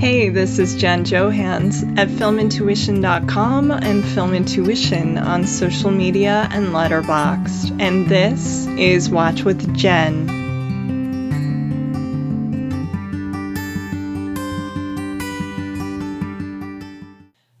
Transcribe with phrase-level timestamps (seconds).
[0.00, 7.78] Hey, this is Jen Johans at filmintuition.com and filmintuition on social media and Letterboxd.
[7.78, 10.26] And this is Watch with Jen.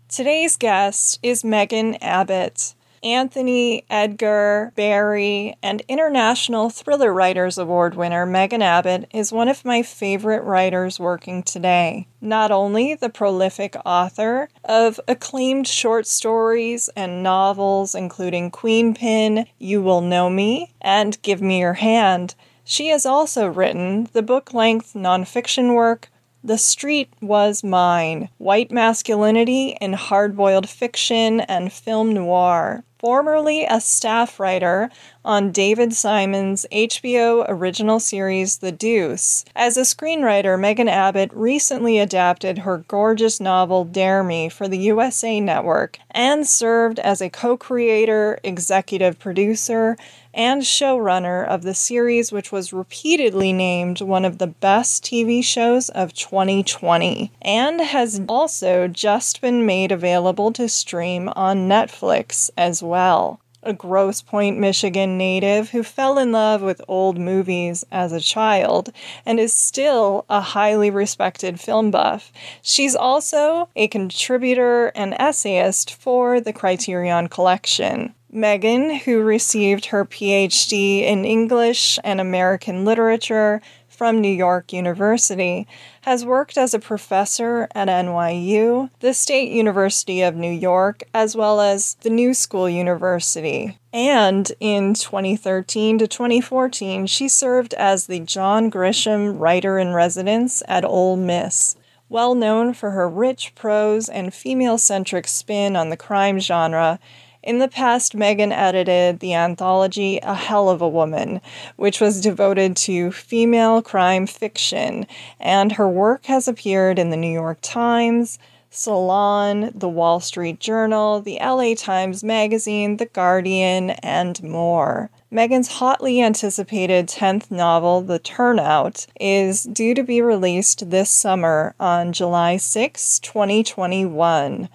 [0.08, 2.74] Today's guest is Megan Abbott.
[3.02, 9.82] Anthony, Edgar, Barry, and International Thriller Writers Award winner Megan Abbott is one of my
[9.82, 12.06] favorite writers working today.
[12.20, 20.02] Not only the prolific author of acclaimed short stories and novels, including Queenpin, You Will
[20.02, 25.74] Know Me, and Give Me Your Hand, she has also written the book length nonfiction
[25.74, 26.10] work
[26.42, 32.82] the Street Was Mine White Masculinity in Hard Boiled Fiction and Film Noir.
[32.98, 34.90] Formerly a staff writer
[35.24, 39.44] on David Simon's HBO original series The Deuce.
[39.56, 45.40] As a screenwriter, Megan Abbott recently adapted her gorgeous novel Dare Me for the USA
[45.40, 49.96] Network and served as a co creator, executive producer,
[50.32, 55.88] and showrunner of the series, which was repeatedly named one of the best TV shows
[55.90, 63.40] of 2020, and has also just been made available to stream on Netflix as well
[63.62, 68.90] a Grosse Pointe, Michigan native who fell in love with old movies as a child
[69.26, 72.32] and is still a highly respected film buff.
[72.62, 78.14] She's also a contributor and essayist for the Criterion Collection.
[78.32, 85.66] Megan, who received her PhD in English and American Literature from New York University,
[86.02, 91.60] has worked as a professor at NYU, the State University of New York, as well
[91.60, 93.76] as the New School University.
[93.92, 100.84] And in 2013 to 2014, she served as the John Grisham Writer in Residence at
[100.84, 101.76] Ole Miss.
[102.08, 106.98] Well known for her rich prose and female centric spin on the crime genre,
[107.42, 111.40] in the past, Megan edited the anthology A Hell of a Woman,
[111.76, 115.06] which was devoted to female crime fiction,
[115.38, 118.38] and her work has appeared in the New York Times,
[118.70, 125.10] Salon, The Wall Street Journal, the LA Times Magazine, The Guardian, and more.
[125.32, 132.12] Megan's hotly anticipated 10th novel, The Turnout, is due to be released this summer on
[132.12, 134.68] July 6, 2021.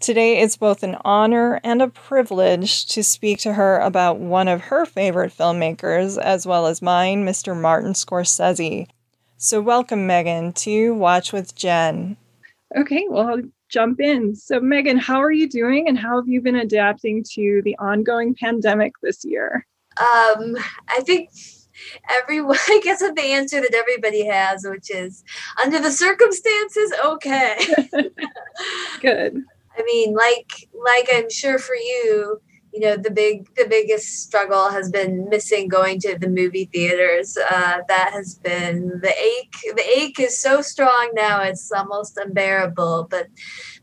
[0.00, 4.60] Today, it's both an honor and a privilege to speak to her about one of
[4.60, 7.58] her favorite filmmakers, as well as mine, Mr.
[7.58, 8.88] Martin Scorsese.
[9.38, 12.18] So, welcome, Megan, to Watch with Jen.
[12.76, 14.36] Okay, well, I'll jump in.
[14.36, 18.34] So, Megan, how are you doing and how have you been adapting to the ongoing
[18.34, 19.66] pandemic this year?
[20.02, 20.56] Um,
[20.88, 21.30] I think
[22.10, 25.22] everyone, I guess the answer that everybody has, which is
[25.62, 27.58] under the circumstances, okay.
[29.00, 29.44] Good.
[29.78, 32.40] I mean, like, like I'm sure for you,
[32.72, 37.36] you know the big the biggest struggle has been missing going to the movie theaters
[37.36, 43.06] uh, that has been the ache the ache is so strong now it's almost unbearable
[43.10, 43.26] but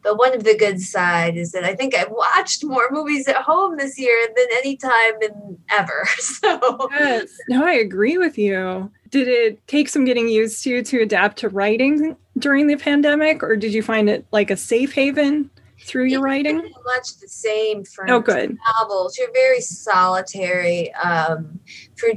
[0.02, 3.38] but one of the good side is that i think i've watched more movies at
[3.38, 8.92] home this year than any time in ever so yes no i agree with you
[9.10, 13.56] did it take some getting used to to adapt to writing during the pandemic or
[13.56, 15.50] did you find it like a safe haven
[15.82, 16.58] through your writing?
[16.86, 18.58] Much the same for oh, good.
[18.80, 19.18] novels.
[19.18, 20.94] You're very solitary.
[20.96, 21.60] Um,
[21.96, 22.10] for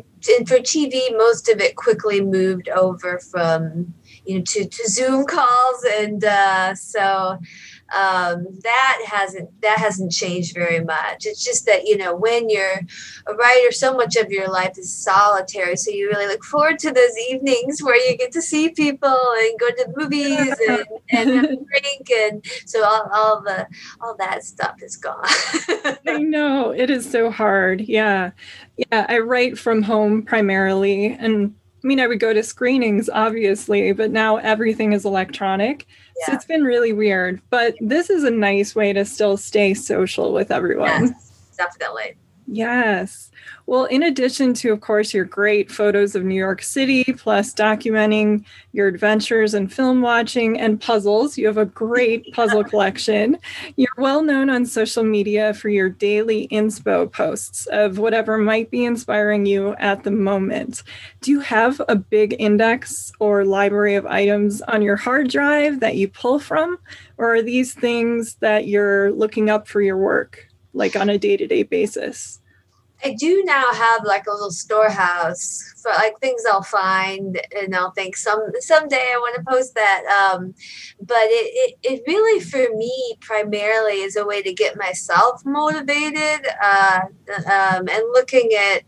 [0.47, 3.95] for TV, most of it quickly moved over from
[4.25, 7.39] you know to, to Zoom calls, and uh, so
[7.95, 11.27] um, that hasn't that hasn't changed very much.
[11.27, 12.81] It's just that you know when you're
[13.27, 15.77] a writer, so much of your life is solitary.
[15.77, 19.61] So you really look forward to those evenings where you get to see people and
[19.61, 23.67] go to the movies and, and have a drink, and so all, all the
[24.01, 25.21] all that stuff is gone.
[26.07, 27.83] I know it is so hard.
[27.83, 28.31] Yeah,
[28.77, 29.07] yeah.
[29.09, 34.13] I write from home primarily, and I mean, I would go to screenings, obviously, but
[34.13, 35.87] now everything is electronic.
[36.19, 36.27] Yeah.
[36.27, 37.43] So it's been really weird.
[37.51, 41.07] But this is a nice way to still stay social with everyone.
[41.07, 42.17] Yes, definitely.
[42.47, 43.31] Yes.
[43.73, 48.45] Well, in addition to, of course, your great photos of New York City, plus documenting
[48.73, 53.39] your adventures and film watching and puzzles, you have a great puzzle collection.
[53.77, 58.85] You're well known on social media for your daily inspo posts of whatever might be
[58.85, 60.83] inspiring you at the moment.
[61.23, 65.97] Do you have a big index or library of items on your hard drive that
[65.97, 66.79] you pull from?
[67.17, 71.39] Or are these things that you're looking up for your work, like on a day
[71.39, 72.42] to day basis?
[73.05, 77.91] I do now have like a little storehouse for like things I'll find and I'll
[77.93, 80.05] think some someday I want to post that.
[80.07, 80.55] Um,
[81.01, 86.47] but it, it, it really for me primarily is a way to get myself motivated
[86.63, 87.01] uh,
[87.47, 88.83] um, and looking at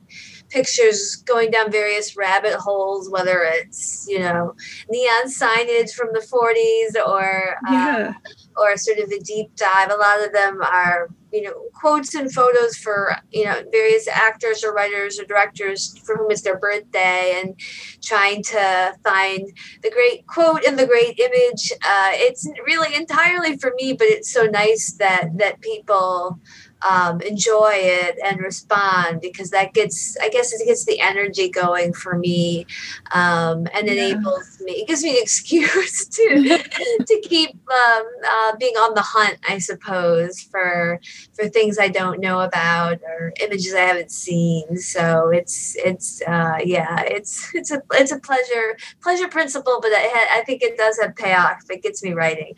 [0.55, 4.55] pictures going down various rabbit holes, whether it's you know
[4.89, 8.15] neon signage from the 40s or yeah.
[8.57, 9.91] or sort of a deep dive.
[9.91, 14.63] A lot of them are you know quotes and photos for you know various actors
[14.63, 17.59] or writers or directors for whom it's their birthday, and
[18.01, 19.51] trying to find
[19.83, 21.73] the great quote and the great image.
[21.85, 26.39] Uh, it's really entirely for me, but it's so nice that that people
[26.89, 31.93] um, enjoy it and respond because that gets i guess it gets the energy going
[31.93, 32.67] for me
[33.13, 36.59] um, and enables me it gives me an excuse to
[37.07, 41.01] to keep um, uh, being on the hunt i suppose for
[41.35, 44.77] for things i don't know about or images i haven't seen.
[44.77, 50.39] So it's it's uh, yeah it's it's a it's a pleasure pleasure principle but I,
[50.39, 51.63] I think it does have payoff.
[51.71, 52.55] It gets me writing.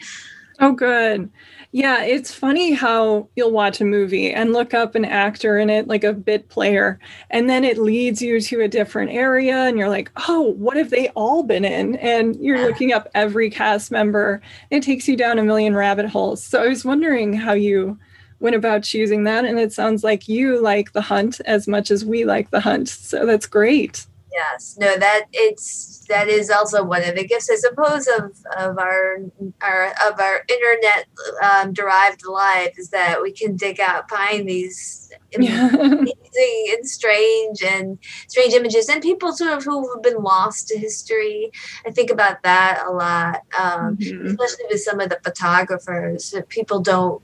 [0.60, 1.30] Oh good
[1.72, 5.88] yeah, it's funny how you'll watch a movie and look up an actor in it,
[5.88, 6.98] like a bit player,
[7.30, 10.90] and then it leads you to a different area, and you're like, oh, what have
[10.90, 11.96] they all been in?
[11.96, 14.40] And you're looking up every cast member.
[14.70, 16.42] It takes you down a million rabbit holes.
[16.42, 17.98] So I was wondering how you
[18.40, 19.44] went about choosing that.
[19.44, 22.88] And it sounds like you like the hunt as much as we like the hunt.
[22.88, 27.56] So that's great yes no that it's that is also one of the gifts i
[27.56, 28.24] suppose of
[28.56, 29.18] of our
[29.62, 31.06] our of our internet
[31.42, 37.98] um, derived life is that we can dig out find these amazing and strange and
[38.28, 41.50] strange images and people sort of who have been lost to history
[41.86, 44.26] i think about that a lot um, mm-hmm.
[44.26, 47.22] especially with some of the photographers that people don't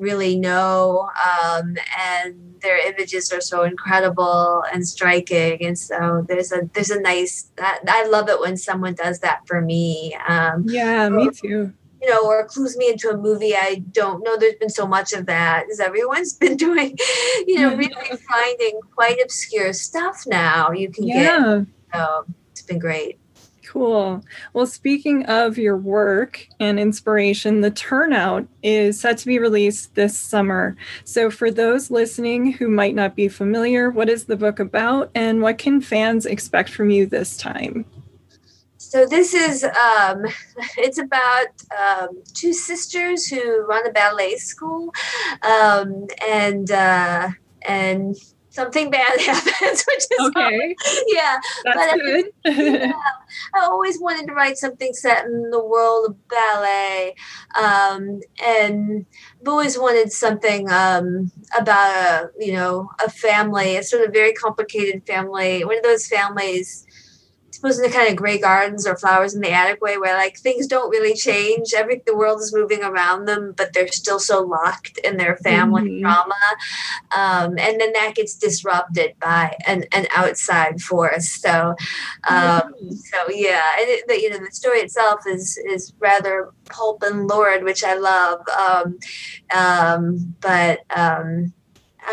[0.00, 6.68] really know um, and their images are so incredible and striking and so there's a
[6.74, 11.08] there's a nice that i love it when someone does that for me um, yeah
[11.08, 14.36] me too you know, or clues me into a movie I don't know.
[14.38, 16.96] There's been so much of that as everyone's been doing,
[17.46, 21.14] you know, really finding quite obscure stuff now you can yeah.
[21.14, 21.66] get.
[21.94, 23.19] So it's been great.
[23.70, 24.24] Cool.
[24.52, 30.18] Well, speaking of your work and inspiration, The Turnout is set to be released this
[30.18, 30.76] summer.
[31.04, 35.40] So, for those listening who might not be familiar, what is the book about and
[35.40, 37.84] what can fans expect from you this time?
[38.76, 40.24] So this is um,
[40.76, 41.46] it's about
[41.78, 44.92] um, two sisters who run a ballet school,
[45.42, 47.28] um, and uh,
[47.62, 48.16] and
[48.50, 50.76] something bad happens, which is okay.
[51.08, 51.38] yeah.
[51.64, 52.24] That's but good.
[52.44, 52.92] yeah,
[53.54, 57.14] I always wanted to write something set in the world of ballet,
[57.60, 59.06] um, and
[59.40, 64.32] I've always wanted something um, about a you know a family, a sort of very
[64.32, 66.86] complicated family, one of those families
[67.50, 70.38] suppose in the kind of Grey Gardens or flowers in the attic way where like
[70.38, 71.72] things don't really change.
[71.74, 75.82] Every the world is moving around them but they're still so locked in their family
[75.82, 76.02] mm-hmm.
[76.02, 76.34] drama
[77.16, 81.40] um, and then that gets disrupted by an, an outside force.
[81.40, 81.74] So
[82.28, 82.90] um, mm-hmm.
[82.92, 83.62] so yeah.
[83.78, 87.82] And it, the, you know the story itself is is rather pulp and lurid which
[87.84, 88.40] i love.
[88.56, 88.98] Um,
[89.54, 91.52] um but um,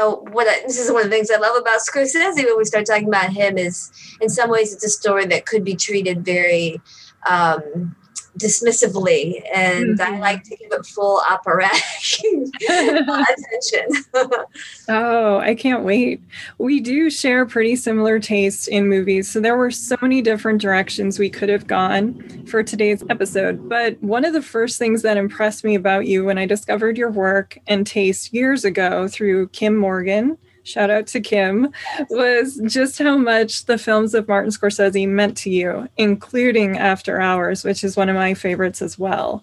[0.06, 2.86] what I, this is one of the things I love about Scorsese when we start
[2.86, 3.92] talking about him is
[4.22, 6.82] in some ways it's a story that could be treated very
[7.30, 7.96] um,
[8.38, 10.14] dismissively, and mm-hmm.
[10.14, 11.82] I like to give it full operatic
[12.70, 14.04] attention.
[14.90, 16.22] oh, I can't wait.
[16.58, 21.20] We do share pretty similar tastes in movies, so there were so many different directions
[21.20, 23.68] we could have gone for today's episode.
[23.68, 27.12] But one of the first things that impressed me about you when I discovered your
[27.12, 31.72] work and taste years ago through Kim Morgan shout out to Kim,
[32.10, 37.64] was just how much the films of Martin Scorsese meant to you, including After Hours,
[37.64, 39.42] which is one of my favorites as well.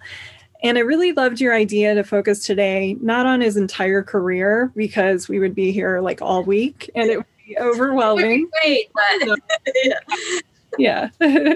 [0.63, 5.29] And I really loved your idea to focus today not on his entire career because
[5.29, 8.49] we would be here like all week and it would be overwhelming.
[8.63, 9.39] Great, but
[9.85, 10.41] yeah
[10.79, 11.11] yeah.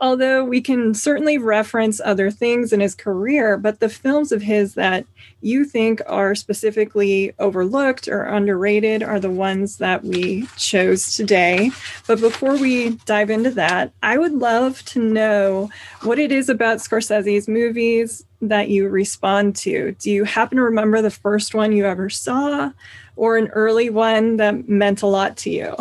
[0.00, 4.74] Although we can certainly reference other things in his career, but the films of his
[4.74, 5.04] that
[5.40, 11.70] you think are specifically overlooked or underrated are the ones that we chose today.
[12.06, 15.70] But before we dive into that, I would love to know
[16.02, 19.92] what it is about Scorsese's movies that you respond to.
[19.98, 22.72] Do you happen to remember the first one you ever saw
[23.16, 25.74] or an early one that meant a lot to you?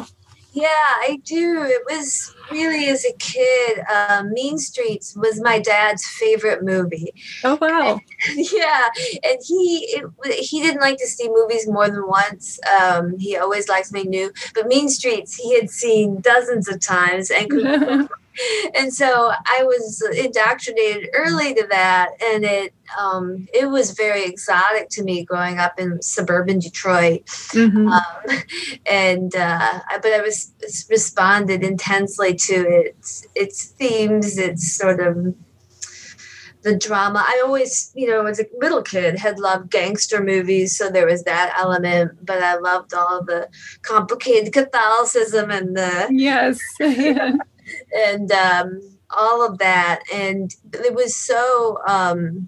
[0.57, 1.61] Yeah, I do.
[1.65, 3.79] It was really as a kid.
[3.93, 7.13] Um, mean Streets was my dad's favorite movie.
[7.43, 7.99] Oh wow!
[8.27, 8.87] And, yeah,
[9.23, 12.59] and he it, he didn't like to see movies more than once.
[12.81, 14.33] Um, he always liked something new.
[14.55, 18.09] But Mean Streets he had seen dozens of times and
[18.75, 24.89] and so I was indoctrinated early to that, and it um, it was very exotic
[24.89, 27.25] to me growing up in suburban Detroit.
[27.25, 27.87] Mm-hmm.
[27.87, 28.41] Um,
[28.85, 30.53] and uh, but I was
[30.89, 35.35] responded intensely to its its themes, its sort of
[36.63, 37.23] the drama.
[37.25, 41.23] I always, you know, as a little kid, had loved gangster movies, so there was
[41.23, 42.25] that element.
[42.25, 43.49] But I loved all the
[43.81, 46.59] complicated Catholicism and the yes.
[47.95, 50.01] and um, all of that.
[50.13, 52.47] And it was so um,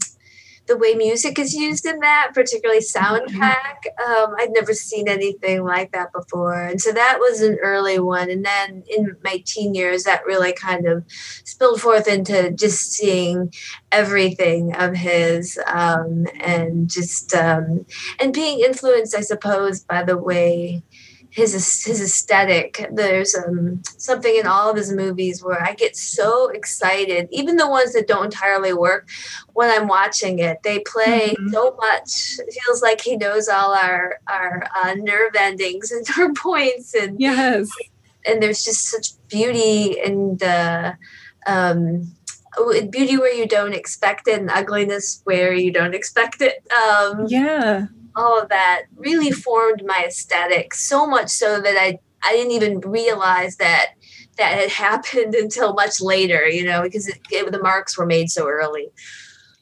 [0.70, 3.88] the way music is used in that, particularly soundtrack.
[4.08, 6.62] Um, I'd never seen anything like that before.
[6.62, 8.30] And so that was an early one.
[8.30, 11.04] And then in my teen years, that really kind of
[11.44, 13.52] spilled forth into just seeing
[13.92, 17.86] everything of his um, and just um,
[18.20, 20.84] and being influenced, I suppose, by the way
[21.32, 22.88] his his aesthetic.
[22.92, 27.70] There's um, something in all of his movies where I get so excited, even the
[27.70, 29.08] ones that don't entirely work.
[29.54, 31.50] When I'm watching it, they play mm-hmm.
[31.50, 32.40] so much.
[32.40, 37.20] It feels like he knows all our our uh, nerve endings and our points, and
[37.20, 37.70] yes,
[38.26, 40.94] and there's just such beauty and uh,
[41.46, 42.12] um,
[42.90, 46.64] beauty where you don't expect it, and ugliness where you don't expect it.
[46.72, 47.86] Um, yeah
[48.20, 52.80] all of that really formed my aesthetic so much so that I I didn't even
[52.82, 53.94] realize that
[54.38, 58.30] that had happened until much later, you know, because it, it, the marks were made
[58.30, 58.90] so early.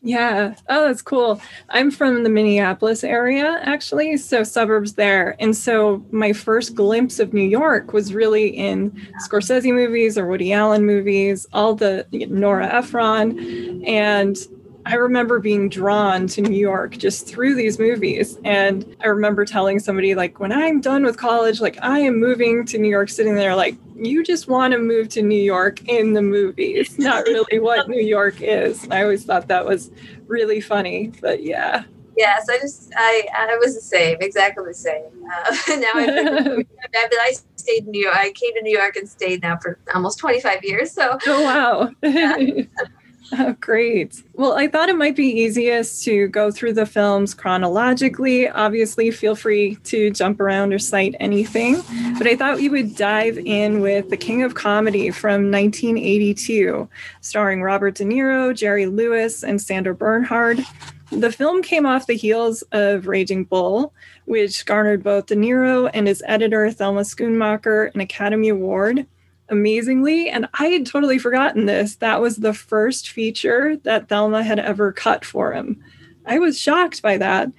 [0.01, 0.55] Yeah.
[0.69, 1.41] Oh, that's cool.
[1.69, 5.35] I'm from the Minneapolis area, actually, so suburbs there.
[5.39, 8.91] And so my first glimpse of New York was really in
[9.27, 13.83] Scorsese movies or Woody Allen movies, all the Nora Ephron.
[13.85, 14.37] And
[14.87, 18.37] I remember being drawn to New York just through these movies.
[18.45, 22.65] And I remember telling somebody, like, when I'm done with college, like, I am moving
[22.67, 26.13] to New York, sitting there, like, you just want to move to New York in
[26.13, 28.85] the movies, not really what New York is.
[28.85, 29.91] And I always thought that was
[30.27, 31.83] really funny, but yeah.
[32.15, 35.03] Yes, I just I I was the same, exactly the same.
[35.31, 36.07] Uh, now I've
[36.55, 36.65] been,
[37.21, 38.15] I stayed in New York.
[38.15, 40.91] I came to New York and stayed now for almost 25 years.
[40.91, 41.91] So oh wow.
[42.01, 42.63] Yeah.
[43.39, 44.23] Oh, great.
[44.33, 48.47] Well, I thought it might be easiest to go through the films chronologically.
[48.47, 51.81] Obviously, feel free to jump around or cite anything.
[52.17, 56.87] But I thought we would dive in with The King of Comedy from 1982,
[57.19, 60.65] starring Robert De Niro, Jerry Lewis, and Sandra Bernhard.
[61.11, 63.93] The film came off the heels of Raging Bull,
[64.25, 69.05] which garnered both De Niro and his editor, Thelma Schoonmaker, an Academy Award
[69.49, 70.29] amazingly.
[70.29, 71.95] And I had totally forgotten this.
[71.95, 75.81] That was the first feature that Thelma had ever cut for him.
[76.25, 77.49] I was shocked by that.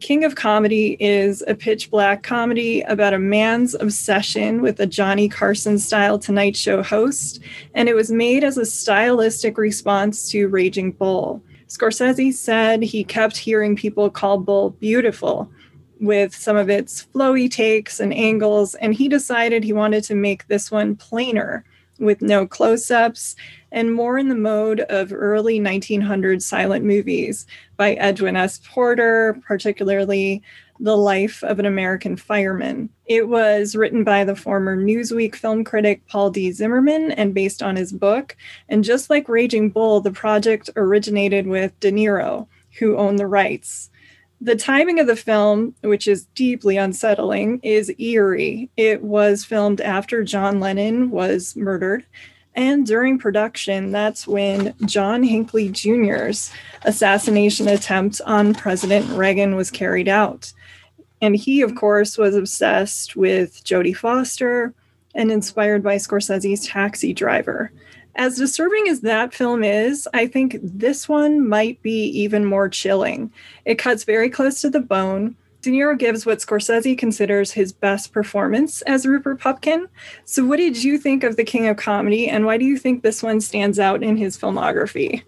[0.00, 5.28] King of Comedy is a pitch black comedy about a man's obsession with a Johnny
[5.28, 7.40] Carson style Tonight Show host,
[7.74, 11.42] and it was made as a stylistic response to Raging Bull.
[11.68, 15.50] Scorsese said he kept hearing people call Bull beautiful,
[16.00, 20.46] with some of its flowy takes and angles, and he decided he wanted to make
[20.46, 21.64] this one plainer
[21.98, 23.36] with no close ups
[23.70, 28.60] and more in the mode of early 1900s silent movies by Edwin S.
[28.64, 30.42] Porter, particularly
[30.80, 32.88] The Life of an American Fireman.
[33.06, 36.50] It was written by the former Newsweek film critic Paul D.
[36.50, 38.36] Zimmerman and based on his book.
[38.68, 43.90] And just like Raging Bull, the project originated with De Niro, who owned the rights.
[44.42, 48.70] The timing of the film, which is deeply unsettling, is eerie.
[48.76, 52.06] It was filmed after John Lennon was murdered.
[52.54, 56.50] And during production, that's when John Hinckley Jr.'s
[56.84, 60.52] assassination attempt on President Reagan was carried out.
[61.20, 64.72] And he, of course, was obsessed with Jodie Foster
[65.14, 67.72] and inspired by Scorsese's Taxi Driver.
[68.20, 73.32] As disturbing as that film is, I think this one might be even more chilling.
[73.64, 75.36] It cuts very close to the bone.
[75.62, 79.88] De Niro gives what Scorsese considers his best performance as Rupert Pupkin.
[80.26, 83.02] So, what did you think of The King of Comedy, and why do you think
[83.02, 85.22] this one stands out in his filmography?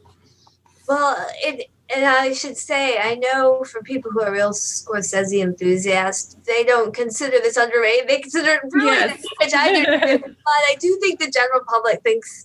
[0.87, 6.37] Well, it, and I should say, I know for people who are real Scorsese enthusiasts,
[6.47, 8.09] they don't consider this underrated.
[8.09, 9.25] They consider it brilliant, yes.
[9.41, 10.19] which I do.
[10.19, 12.45] but I do think the general public thinks.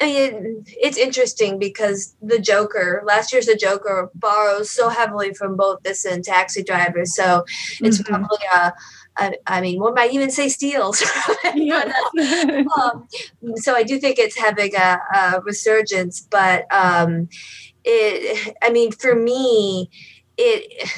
[0.00, 5.56] I mean, it's interesting because the Joker, last year's The Joker, borrows so heavily from
[5.56, 7.06] both this and Taxi Driver.
[7.06, 7.44] So
[7.80, 8.12] it's mm-hmm.
[8.12, 8.72] probably a
[9.16, 11.00] I, I mean, one might even say steals.
[11.44, 13.06] um,
[13.56, 17.28] so I do think it's having a, a resurgence, but um,
[17.84, 18.56] it.
[18.62, 19.90] I mean, for me,
[20.36, 20.90] it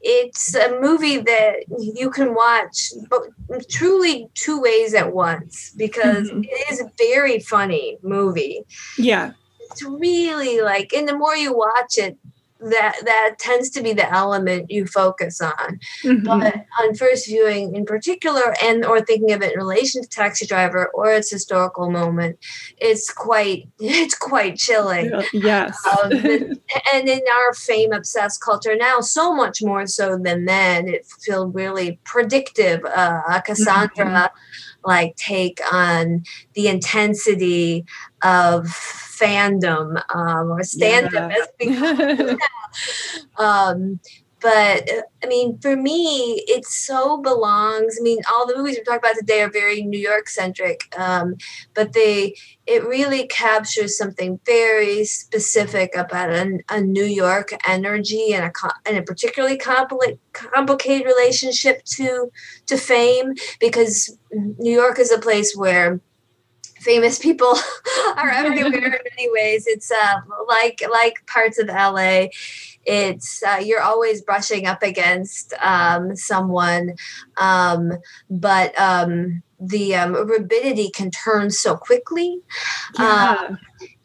[0.00, 3.22] it's a movie that you can watch but
[3.68, 6.44] truly two ways at once because mm-hmm.
[6.44, 8.62] it is a very funny movie.
[8.98, 9.32] Yeah.
[9.70, 12.16] It's really like and the more you watch it
[12.60, 16.24] that that tends to be the element you focus on mm-hmm.
[16.24, 20.46] but on first viewing in particular and or thinking of it in relation to taxi
[20.46, 22.38] driver or its historical moment
[22.78, 26.12] it's quite it's quite chilling yes um,
[26.94, 31.54] and in our fame obsessed culture now so much more so than then it feels
[31.54, 34.90] really predictive uh, cassandra mm-hmm.
[34.90, 36.22] like take on
[36.54, 37.84] the intensity
[38.22, 38.66] of
[39.20, 42.36] fandom um, or stand up yeah.
[43.38, 44.00] um,
[44.40, 44.88] but
[45.24, 47.96] I mean, for me, it so belongs.
[47.98, 51.36] I mean, all the movies we talk about today are very New York centric, um,
[51.74, 58.44] but they it really captures something very specific about a, a New York energy and
[58.44, 58.52] a
[58.84, 62.30] and a particularly compli- complicated relationship to
[62.66, 66.00] to fame because New York is a place where
[66.80, 67.54] famous people
[68.16, 69.66] are everywhere in many ways.
[69.66, 72.26] It's uh, like like parts of LA.
[72.84, 76.94] It's uh, you're always brushing up against um, someone,
[77.36, 77.92] um,
[78.30, 82.40] but um, the um, rabidity can turn so quickly,
[82.98, 83.36] yeah.
[83.48, 83.58] Um,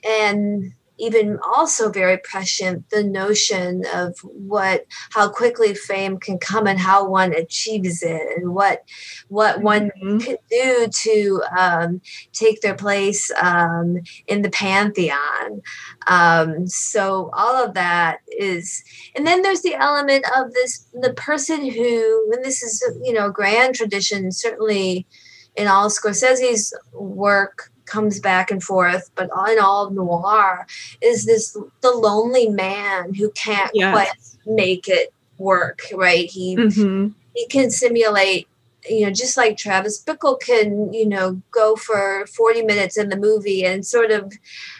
[0.04, 6.80] and even also very prescient the notion of what how quickly fame can come and
[6.80, 8.84] how one achieves it and what
[9.28, 10.20] what one mm-hmm.
[10.20, 12.02] can do to um,
[12.34, 15.62] take their place um, in the pantheon
[16.08, 18.84] um, so all of that is
[19.16, 23.30] and then there's the element of this the person who and this is you know
[23.30, 25.08] grand tradition certainly
[25.56, 30.66] in all Scorsese's work comes back and forth, but in all noir
[31.02, 33.94] is this the lonely man who can't yes.
[33.94, 36.30] quite make it work, right?
[36.30, 37.10] He mm-hmm.
[37.36, 38.48] he can simulate
[38.90, 43.18] you know, just like Travis Bickle can, you know, go for 40 minutes in the
[43.18, 44.34] movie and sort of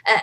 [0.08, 0.20] uh,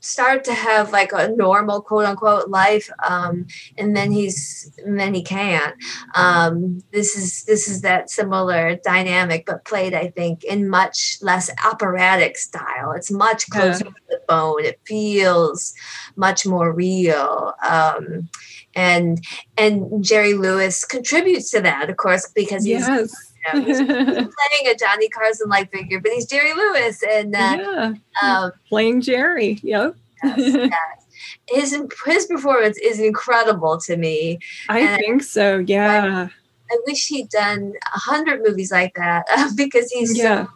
[0.00, 2.90] start to have like a normal quote unquote life.
[3.08, 3.46] Um,
[3.76, 5.74] and then he's, and then he can't.
[6.14, 11.50] Um, this is, this is that similar dynamic, but played, I think, in much less
[11.64, 12.92] operatic style.
[12.92, 13.90] It's much closer yeah.
[13.90, 14.64] to the bone.
[14.64, 15.74] It feels
[16.16, 17.54] much more real.
[17.68, 18.28] Um,
[18.74, 19.24] and
[19.56, 23.32] and Jerry Lewis contributes to that, of course, because he's, yes.
[23.54, 27.56] you know, he's playing a Johnny Carson like figure, but he's Jerry Lewis and uh,
[27.58, 27.94] yeah.
[28.22, 29.58] um, playing Jerry.
[29.62, 29.96] Yep.
[30.24, 30.72] Yes, yes.
[31.48, 34.38] His his performance is incredible to me.
[34.68, 35.58] I and think so.
[35.58, 36.28] Yeah.
[36.28, 40.44] I, I wish he'd done a hundred movies like that uh, because he's yeah.
[40.44, 40.50] so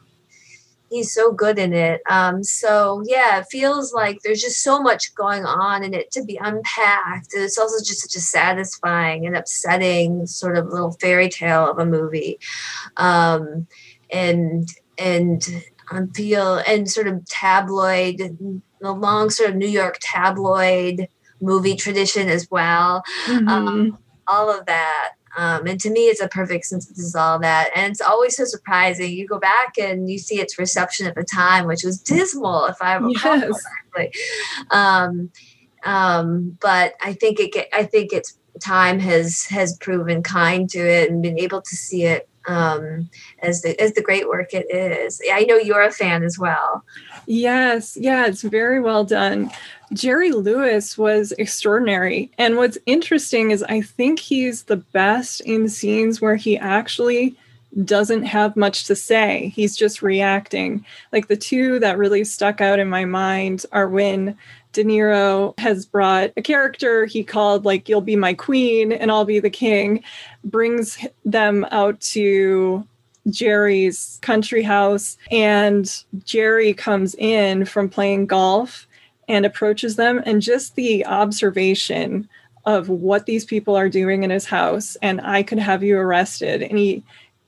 [0.92, 2.02] he's so good in it.
[2.08, 6.22] Um, so yeah, it feels like there's just so much going on in it to
[6.22, 7.32] be unpacked.
[7.34, 11.78] And it's also just such a satisfying and upsetting sort of little fairy tale of
[11.78, 12.38] a movie.
[12.98, 13.66] Um,
[14.12, 18.18] and and I feel and sort of tabloid,
[18.80, 21.08] the long sort of New York tabloid
[21.40, 23.02] movie tradition as well.
[23.26, 23.48] Mm-hmm.
[23.48, 25.12] Um, all of that.
[25.36, 27.70] Um, and to me, it's a perfect synthesis of all that.
[27.74, 29.12] And it's always so surprising.
[29.12, 32.80] You go back and you see its reception at the time, which was dismal, if
[32.80, 33.64] I recall yes.
[33.94, 34.20] correctly.
[34.70, 35.30] Um,
[35.84, 37.68] um, but I think it.
[37.72, 42.04] I think its time has has proven kind to it and been able to see
[42.04, 43.08] it um,
[43.40, 45.20] as the as the great work it is.
[45.32, 46.84] I know you're a fan as well.
[47.26, 49.50] Yes, yeah, it's very well done.
[49.92, 52.30] Jerry Lewis was extraordinary.
[52.38, 57.36] And what's interesting is I think he's the best in scenes where he actually
[57.84, 59.52] doesn't have much to say.
[59.54, 60.84] He's just reacting.
[61.10, 64.36] Like the two that really stuck out in my mind are when
[64.72, 69.26] De Niro has brought a character he called like you'll be my queen and I'll
[69.26, 70.02] be the king
[70.44, 72.86] brings them out to
[73.30, 78.86] Jerry's country house and Jerry comes in from playing golf
[79.28, 82.28] and approaches them and just the observation
[82.64, 86.62] of what these people are doing in his house and I could have you arrested
[86.62, 87.02] and he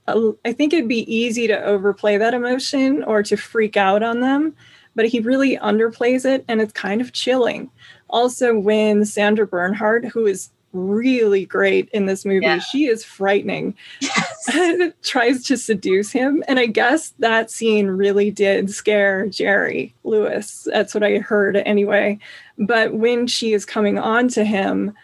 [0.06, 4.54] I think it'd be easy to overplay that emotion or to freak out on them
[4.94, 7.70] but he really underplays it and it's kind of chilling.
[8.08, 12.58] Also, when Sandra Bernhard, who is really great in this movie, yeah.
[12.58, 14.92] she is frightening, yes.
[15.02, 16.44] tries to seduce him.
[16.46, 20.68] And I guess that scene really did scare Jerry Lewis.
[20.70, 22.18] That's what I heard anyway.
[22.58, 24.94] But when she is coming on to him,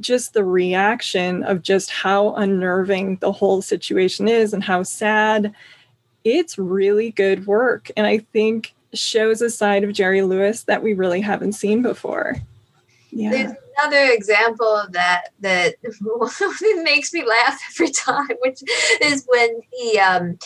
[0.00, 5.52] just the reaction of just how unnerving the whole situation is and how sad
[6.24, 10.92] it's really good work and i think shows a side of jerry lewis that we
[10.92, 12.36] really haven't seen before
[13.10, 13.54] yeah.
[13.78, 15.76] Another example of that that
[16.82, 18.60] makes me laugh every time, which
[19.02, 20.38] is when he um,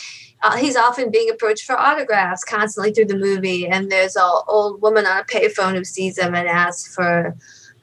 [0.43, 4.81] uh, he's often being approached for autographs constantly through the movie, and there's an old
[4.81, 7.35] woman on a payphone who sees him and asks for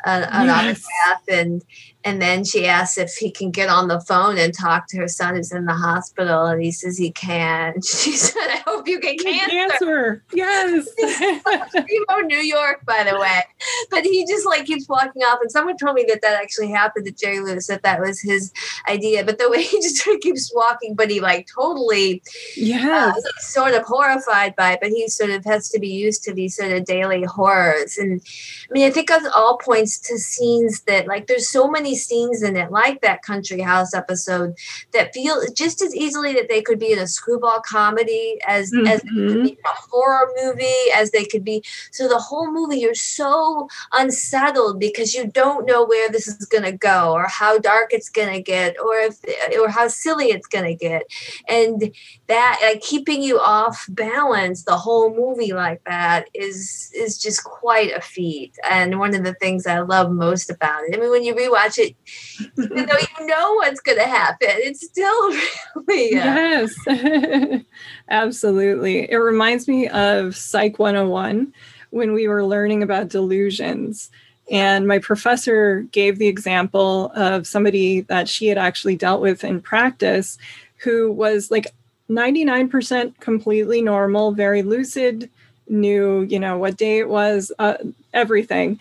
[0.04, 0.84] an, an yes.
[1.08, 1.64] autograph, and
[2.02, 5.08] and then she asks if he can get on the phone and talk to her
[5.08, 6.46] son who's in the hospital.
[6.46, 7.74] And he says he can.
[8.00, 9.50] She said, I hope you get cancer.
[9.50, 10.22] Cancer.
[10.32, 10.88] Yes.
[11.74, 13.42] Remo, New York, by the way.
[13.90, 15.40] But he just like keeps walking off.
[15.42, 18.52] And someone told me that that actually happened to Jerry Lewis, that that was his
[18.88, 19.22] idea.
[19.22, 22.22] But the way he just sort of keeps walking, but he like totally
[22.56, 24.78] yeah, uh, sort of horrified by it.
[24.80, 27.98] But he sort of has to be used to these sort of daily horrors.
[27.98, 28.22] And
[28.70, 32.42] I mean, I think of all points to scenes that like there's so many scenes
[32.42, 34.54] in it, like that country house episode,
[34.92, 38.86] that feel just as easily that they could be in a screwball comedy as mm-hmm.
[38.86, 41.62] as a horror movie, as they could be.
[41.90, 46.64] So the whole movie, you're so unsettled because you don't know where this is going
[46.64, 49.18] to go, or how dark it's going to get, or if
[49.58, 51.02] or how silly it's going to get,
[51.48, 51.92] and
[52.26, 57.92] that like keeping you off balance the whole movie like that is is just quite
[57.92, 61.24] a feat and one of the things i love most about it i mean when
[61.24, 61.96] you rewatch it
[62.58, 65.30] even though you know what's going to happen it's still
[65.86, 67.62] really uh, yes.
[68.08, 69.10] Absolutely.
[69.10, 71.52] It reminds me of psych 101
[71.90, 74.10] when we were learning about delusions.
[74.50, 79.60] And my professor gave the example of somebody that she had actually dealt with in
[79.60, 80.38] practice
[80.78, 81.68] who was like
[82.08, 85.30] 99% completely normal, very lucid,
[85.68, 87.74] knew, you know, what day it was, uh,
[88.12, 88.80] everything,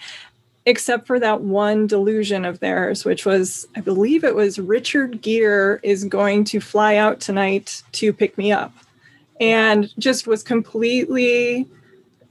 [0.70, 5.80] except for that one delusion of theirs, which was, I believe it was Richard Gere
[5.82, 8.72] is going to fly out tonight to pick me up.
[9.40, 11.68] And just was completely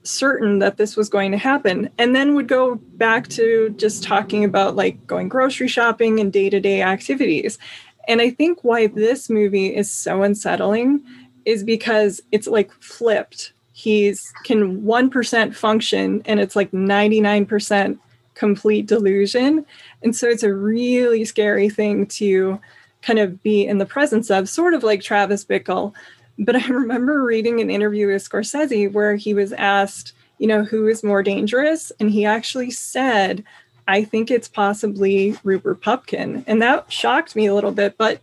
[0.04, 1.90] certain that this was going to happen.
[1.98, 6.48] And then would go back to just talking about like going grocery shopping and day
[6.48, 7.58] to day activities.
[8.06, 11.02] And I think why this movie is so unsettling
[11.44, 13.52] is because it's like flipped.
[13.72, 17.98] He's can 1% function and it's like 99%
[18.38, 19.66] complete delusion.
[20.02, 22.60] And so it's a really scary thing to
[23.02, 25.92] kind of be in the presence of, sort of like Travis Bickle.
[26.38, 30.86] But I remember reading an interview with Scorsese where he was asked, you know, who
[30.86, 31.90] is more dangerous?
[31.98, 33.42] And he actually said,
[33.88, 36.44] I think it's possibly Rupert Pupkin.
[36.46, 38.20] And that shocked me a little bit, but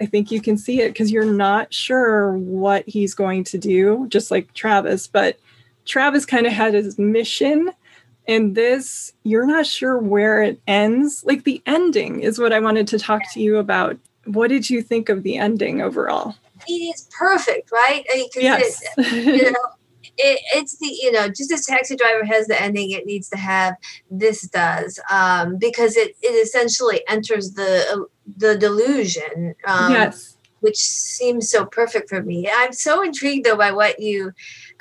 [0.00, 4.06] I think you can see it because you're not sure what he's going to do,
[4.08, 5.08] just like Travis.
[5.08, 5.38] But
[5.86, 7.72] Travis kind of had his mission.
[8.30, 11.24] And this, you're not sure where it ends.
[11.24, 13.98] Like the ending is what I wanted to talk to you about.
[14.24, 16.36] What did you think of the ending overall?
[16.68, 18.04] It is perfect, right?
[18.08, 18.80] I mean, yes.
[18.96, 19.58] It, you know,
[20.16, 23.36] it, it's the you know just as taxi driver has the ending it needs to
[23.36, 23.74] have
[24.10, 31.50] this does um, because it, it essentially enters the the delusion um, yes which seems
[31.50, 34.32] so perfect for me i'm so intrigued though by what you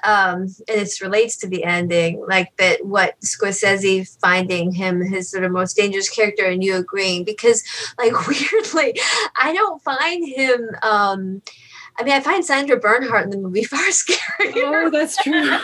[0.04, 5.44] um, and it relates to the ending, like that what Scorsese finding him his sort
[5.44, 7.64] of most dangerous character and you agreeing because
[7.98, 9.00] like weirdly,
[9.42, 11.42] I don't find him um
[12.00, 14.86] I mean, I find Sandra Bernhard in the movie far scarier.
[14.86, 15.34] Oh, that's true.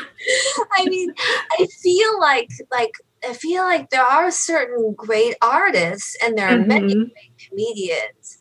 [0.73, 1.13] I mean,
[1.57, 2.91] I feel like like
[3.27, 6.67] I feel like there are certain great artists and there are mm-hmm.
[6.67, 8.39] many great comedians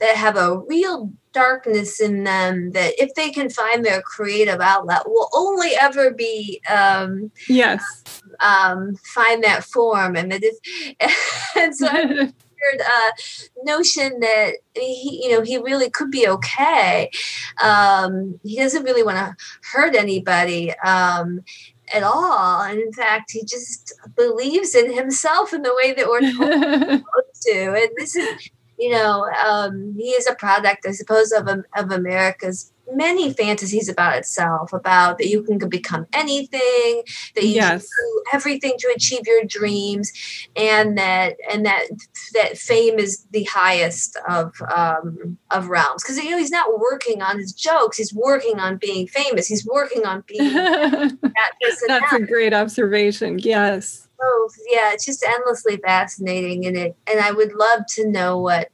[0.00, 5.02] that have a real darkness in them that if they can find their creative outlet
[5.06, 7.82] will only ever be um yes
[8.40, 12.32] um find that form and that if and so
[12.66, 13.10] weird uh,
[13.64, 17.10] notion that he, you know, he really could be okay.
[17.62, 19.36] Um, he doesn't really want to
[19.72, 20.72] hurt anybody.
[20.78, 21.42] Um,
[21.94, 22.62] at all.
[22.62, 27.80] And in fact, he just believes in himself in the way that we're supposed to.
[27.80, 32.72] And this is, you know, um, he is a product, I suppose, of, of America's
[32.92, 37.02] many fantasies about itself about that you can become anything
[37.34, 37.82] that you yes.
[37.82, 40.12] do everything to achieve your dreams
[40.54, 41.86] and that and that
[42.34, 47.22] that fame is the highest of um of realms because you know he's not working
[47.22, 51.16] on his jokes he's working on being famous he's working on being that
[51.60, 52.18] that's that.
[52.20, 57.52] a great observation yes oh yeah it's just endlessly fascinating and it and i would
[57.54, 58.70] love to know what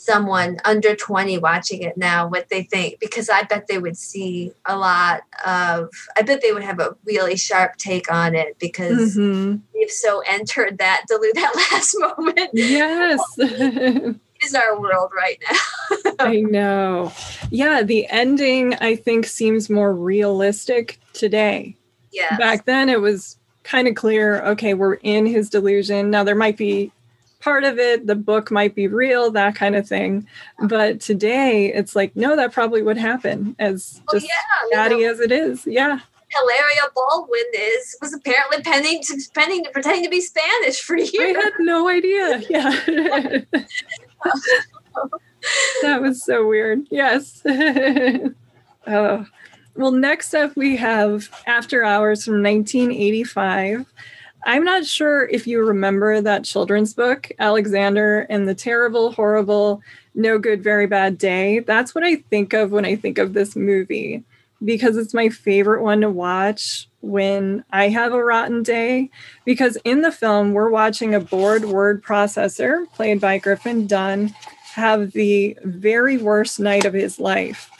[0.00, 4.52] someone under 20 watching it now what they think because I bet they would see
[4.64, 9.16] a lot of I bet they would have a really sharp take on it because
[9.16, 9.56] mm-hmm.
[9.74, 12.50] they've so entered that dilute that last moment.
[12.54, 13.20] Yes.
[14.42, 16.12] is our world right now.
[16.18, 17.12] I know.
[17.50, 21.76] Yeah, the ending I think seems more realistic today.
[22.10, 22.36] Yeah.
[22.38, 23.36] Back then it was
[23.70, 26.10] kind of clear, okay, we're in his delusion.
[26.10, 26.90] Now there might be
[27.40, 30.26] part of it, the book might be real, that kind of thing.
[30.64, 35.06] But today it's like, no, that probably would happen as oh, just yeah, catty you
[35.06, 35.66] know, as it is.
[35.66, 36.00] Yeah.
[36.28, 41.36] Hilaria Baldwin is was apparently pending to, pending pretending to be Spanish for years.
[41.36, 42.42] I had no idea.
[42.50, 42.70] Yeah.
[45.82, 46.86] that was so weird.
[46.90, 47.42] Yes.
[48.86, 49.26] oh.
[49.74, 53.86] Well, next up we have After Hours from 1985.
[54.44, 59.82] I'm not sure if you remember that children's book, Alexander and the Terrible, Horrible,
[60.14, 61.60] No Good, Very Bad Day.
[61.60, 64.24] That's what I think of when I think of this movie
[64.62, 69.10] because it's my favorite one to watch when I have a rotten day.
[69.44, 74.34] Because in the film, we're watching a bored word processor, played by Griffin Dunne,
[74.74, 77.70] have the very worst night of his life.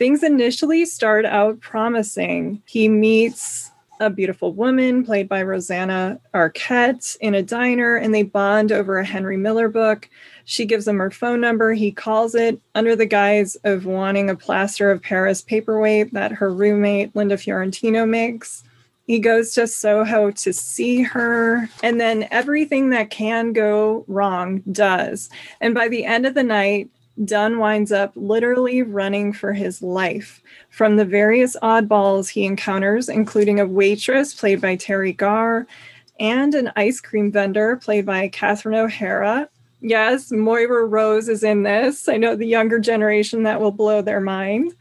[0.00, 2.62] Things initially start out promising.
[2.64, 8.72] He meets a beautiful woman, played by Rosanna Arquette, in a diner, and they bond
[8.72, 10.08] over a Henry Miller book.
[10.46, 11.74] She gives him her phone number.
[11.74, 16.50] He calls it under the guise of wanting a plaster of Paris paperweight that her
[16.50, 18.64] roommate, Linda Fiorentino, makes.
[19.06, 25.28] He goes to Soho to see her, and then everything that can go wrong does.
[25.60, 26.88] And by the end of the night,
[27.24, 33.60] Dunne winds up literally running for his life from the various oddballs he encounters, including
[33.60, 35.66] a waitress played by Teri Garr
[36.18, 39.48] and an ice cream vendor played by Catherine O'Hara.
[39.80, 42.08] Yes, Moira Rose is in this.
[42.08, 44.74] I know the younger generation that will blow their mind.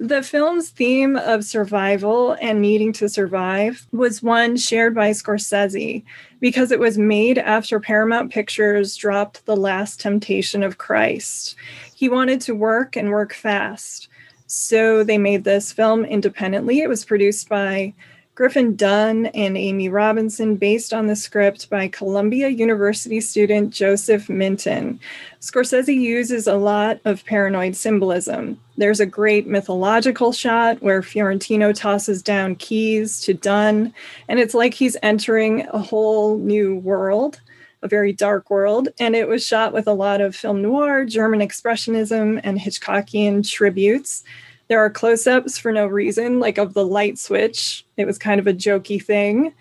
[0.00, 6.02] The film's theme of survival and needing to survive was one shared by Scorsese
[6.40, 11.54] because it was made after Paramount Pictures dropped The Last Temptation of Christ.
[11.94, 14.08] He wanted to work and work fast.
[14.48, 16.80] So they made this film independently.
[16.80, 17.94] It was produced by
[18.34, 24.98] Griffin Dunne and Amy Robinson, based on the script by Columbia University student Joseph Minion.
[25.40, 28.58] Scorsese uses a lot of paranoid symbolism.
[28.76, 33.94] There's a great mythological shot where Fiorentino tosses down keys to Dunne,
[34.28, 37.40] and it's like he's entering a whole new world
[37.82, 41.40] a very dark world, and it was shot with a lot of film noir, German
[41.40, 44.24] expressionism, and Hitchcockian tributes.
[44.68, 47.84] There are close ups for no reason, like of the light switch.
[47.96, 49.52] It was kind of a jokey thing.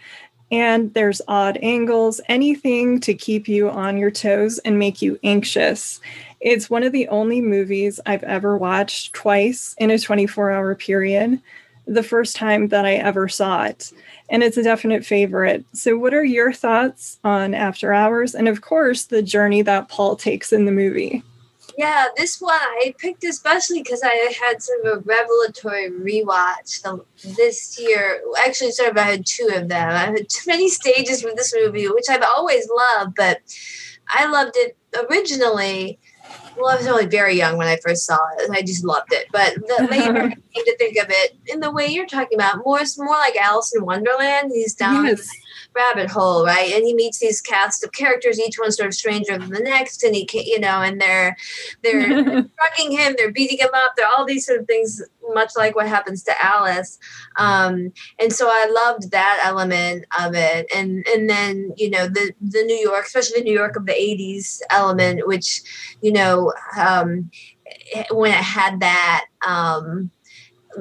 [0.52, 6.00] And there's odd angles, anything to keep you on your toes and make you anxious.
[6.42, 11.42] It's one of the only movies I've ever watched twice in a 24 hour period,
[11.88, 13.92] the first time that I ever saw it.
[14.30, 15.66] And it's a definite favorite.
[15.74, 18.36] So, what are your thoughts on After Hours?
[18.36, 21.24] And of course, the journey that Paul takes in the movie.
[21.78, 26.84] Yeah, this one I picked especially because I had sort of a revelatory rewatch
[27.36, 28.22] this year.
[28.46, 29.90] Actually, sort of I had two of them.
[29.90, 33.42] I had too many stages for this movie, which I've always loved, but
[34.08, 34.78] I loved it
[35.10, 36.00] originally.
[36.56, 39.12] Well, I was only very young when I first saw it, and I just loved
[39.12, 39.28] it.
[39.32, 42.64] But the later I came to think of it in the way you're talking about,
[42.64, 44.52] more more like Alice in Wonderland.
[44.54, 45.28] He's down yes
[45.76, 46.72] rabbit hole, right?
[46.74, 50.04] And he meets these cast of characters, each one sort of stranger than the next,
[50.04, 51.36] and he, can, you know, and they're
[51.82, 55.02] they're drugging him, they're beating him up, they're all these sort of things,
[55.34, 57.00] much like what happens to Alice.
[57.38, 62.34] Um, and so I loved that element of it, and and then you know the
[62.42, 65.62] the New York, especially the New York of the '80s element, which
[66.02, 67.30] you know um,
[68.12, 69.26] when it had that.
[69.46, 70.12] Um,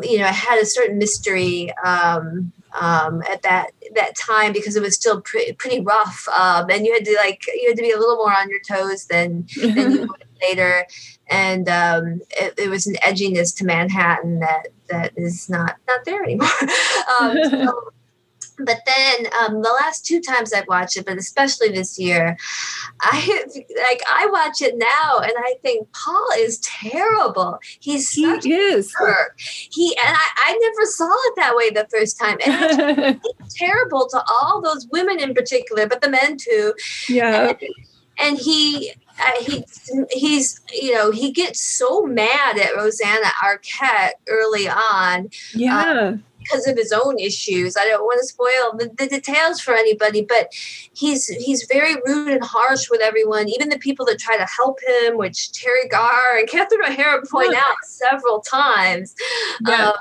[0.03, 4.83] you know, it had a certain mystery um, um, at that that time because it
[4.83, 7.91] was still pre- pretty rough, um, and you had to like you had to be
[7.91, 10.87] a little more on your toes than than you would later,
[11.29, 16.23] and um, it, it, was an edginess to Manhattan that that is not not there
[16.23, 16.49] anymore.
[17.21, 17.93] Um, so,
[18.59, 22.37] but then um, the last two times I've watched it, but especially this year,
[23.03, 23.45] I
[23.89, 27.59] like I watch it now and I think Paul is terrible.
[27.81, 29.39] He's he is jerk.
[29.39, 34.09] He and I, I never saw it that way the first time, and he's terrible
[34.09, 36.75] to all those women in particular, but the men too.
[37.09, 37.59] Yeah, and,
[38.19, 39.65] and he uh, he
[40.11, 45.29] he's you know he gets so mad at Rosanna Arquette early on.
[45.55, 45.79] Yeah.
[45.79, 47.77] Uh, because of his own issues.
[47.77, 50.53] I don't want to spoil the, the, details for anybody, but
[50.95, 54.79] he's he's very rude and harsh with everyone, even the people that try to help
[54.87, 59.15] him, which Teri Garr and Catherine O'Hara point out several times.
[59.67, 59.91] Yeah.
[59.91, 59.95] Um,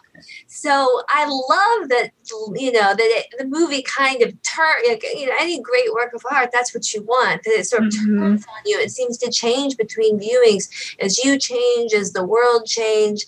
[0.47, 2.12] so I love that
[2.56, 6.13] you know that it, the movie kind of turn like, you know any great work
[6.13, 8.19] of art that's what you want that it sort of mm-hmm.
[8.19, 12.65] turns on you it seems to change between viewings as you change as the world
[12.65, 13.25] change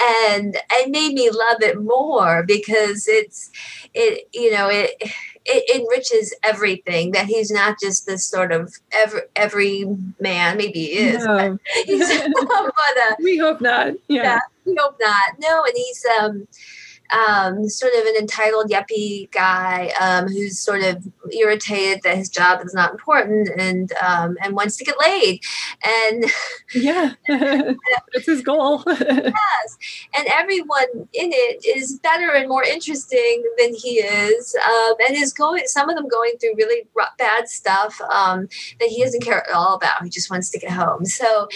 [0.00, 3.50] and it made me love it more because it's
[3.94, 4.90] it you know it
[5.44, 9.84] it enriches everything that he's not just this sort of every every
[10.18, 11.58] man maybe he is no.
[11.58, 11.58] but,
[12.48, 14.22] but uh, we hope not yeah.
[14.22, 16.46] yeah we hope not no and he's um
[17.12, 22.60] um, sort of an entitled yuppie guy um, who's sort of irritated that his job
[22.64, 25.40] is not important and um, and wants to get laid.
[25.84, 26.24] And
[26.74, 28.82] yeah, that's his goal.
[28.86, 29.78] yes,
[30.14, 35.32] and everyone in it is better and more interesting than he is, um, and is
[35.32, 35.62] going.
[35.66, 36.86] Some of them going through really
[37.18, 40.02] bad stuff um, that he doesn't care at all about.
[40.02, 41.04] He just wants to get home.
[41.04, 41.48] So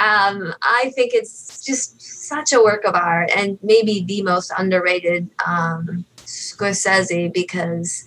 [0.00, 5.01] um, I think it's just such a work of art and maybe the most underrated
[5.46, 8.04] um, Scorsese because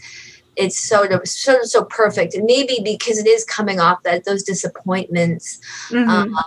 [0.56, 5.60] it's so so so perfect and maybe because it is coming off that those disappointments
[5.90, 6.10] mm-hmm.
[6.10, 6.38] um,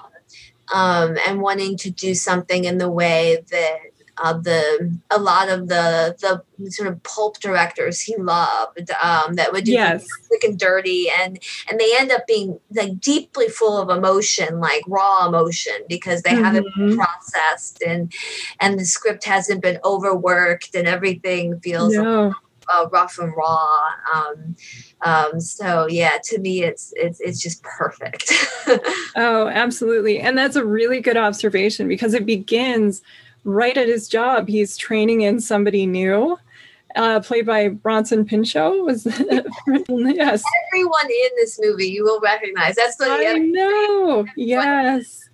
[0.72, 3.78] um, and wanting to do something in the way that
[4.22, 9.52] uh, the a lot of the the sort of pulp directors he loved um, that
[9.52, 10.06] would do yes.
[10.26, 11.38] quick and dirty and
[11.70, 16.30] and they end up being like deeply full of emotion like raw emotion because they
[16.30, 16.44] mm-hmm.
[16.44, 16.98] haven't been mm-hmm.
[16.98, 18.12] processed and
[18.60, 22.34] and the script hasn't been overworked and everything feels no.
[22.68, 24.56] uh, rough and raw um,
[25.02, 28.32] um, so yeah to me it's it's it's just perfect
[29.16, 33.00] oh absolutely and that's a really good observation because it begins
[33.48, 36.38] right at his job, he's training in somebody new.
[36.96, 38.72] Uh, played by Bronson Pinchot.
[38.84, 40.42] Was yes.
[40.72, 42.76] Everyone in this movie you will recognize.
[42.76, 44.26] That's the I know.
[44.36, 45.28] Yes.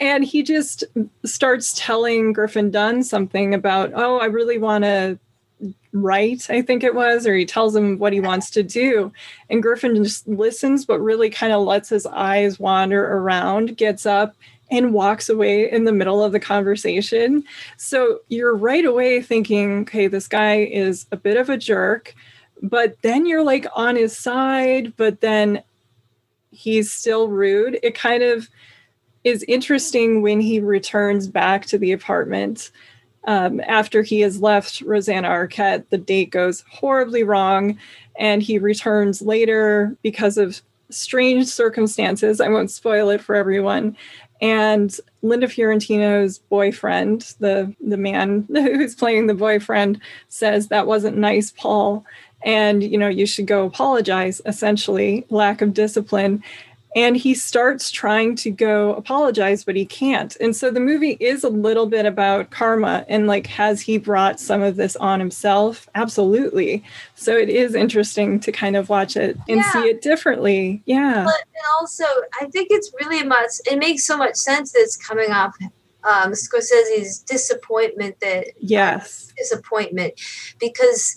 [0.00, 0.84] And he just
[1.24, 5.18] starts telling Griffin Dunne something about, oh, I really want to
[5.92, 9.12] write, I think it was, or he tells him what he wants to do.
[9.50, 14.34] And Griffin just listens, but really kind of lets his eyes wander around, gets up,
[14.76, 17.44] and walks away in the middle of the conversation.
[17.76, 22.14] So you're right away thinking, okay, this guy is a bit of a jerk,
[22.62, 25.62] but then you're like on his side, but then
[26.50, 27.78] he's still rude.
[27.82, 28.48] It kind of
[29.24, 32.70] is interesting when he returns back to the apartment.
[33.26, 37.78] Um, after he has left Rosanna Arquette, the date goes horribly wrong,
[38.16, 40.60] and he returns later because of
[40.90, 42.40] strange circumstances.
[42.40, 43.96] I won't spoil it for everyone
[44.44, 51.50] and Linda Fiorentino's boyfriend, the the man who's playing the boyfriend, says that wasn't nice,
[51.50, 52.04] Paul,
[52.42, 54.42] and you know you should go apologize.
[54.44, 56.44] Essentially, lack of discipline,
[56.94, 60.36] and he starts trying to go apologize but he can't.
[60.40, 64.40] And so the movie is a little bit about karma and like has he brought
[64.40, 65.88] some of this on himself?
[65.94, 66.84] Absolutely.
[67.14, 69.72] So it is interesting to kind of watch it and yeah.
[69.72, 70.82] see it differently.
[70.86, 71.24] Yeah.
[71.24, 71.44] But
[71.80, 72.04] also
[72.40, 75.56] i think it's really much it makes so much sense that it's coming off
[76.04, 79.32] um, Scorsese's disappointment that yes.
[79.38, 80.12] disappointment
[80.58, 81.16] because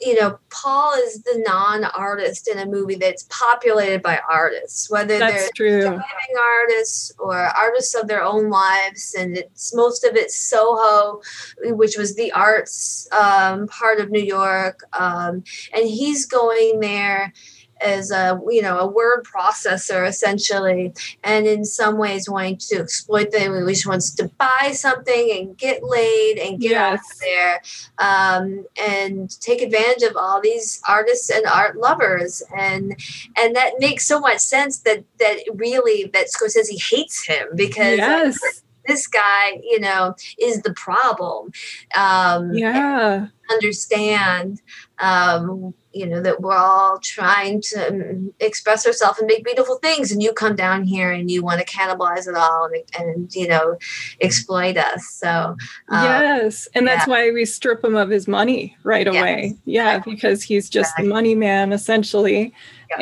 [0.00, 5.50] you know, Paul is the non-artist in a movie that's populated by artists, whether that's
[5.58, 11.20] they're living artists or artists of their own lives, and it's most of it's Soho,
[11.62, 17.32] which was the arts um, part of New York, um, and he's going there
[17.80, 20.92] as a you know a word processor essentially
[21.24, 25.56] and in some ways wanting to exploit them he just wants to buy something and
[25.56, 26.98] get laid and get yes.
[26.98, 27.62] out there
[27.98, 32.96] um, and take advantage of all these artists and art lovers and
[33.36, 38.62] and that makes so much sense that that really that Scorsese hates him because yes.
[38.86, 41.50] this guy you know is the problem
[41.96, 44.60] um, yeah understand
[45.00, 50.22] um, you know that we're all trying to express ourselves and make beautiful things and
[50.22, 53.76] you come down here and you want to cannibalize it all and, and you know
[54.20, 55.56] exploit us so
[55.88, 57.12] um, yes and that's yeah.
[57.12, 59.64] why we strip him of his money right away yes.
[59.64, 62.52] yeah because he's just the money man essentially
[62.90, 62.98] yes.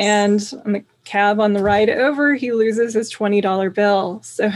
[0.53, 4.49] and on the cab on the ride over he loses his $20 bill so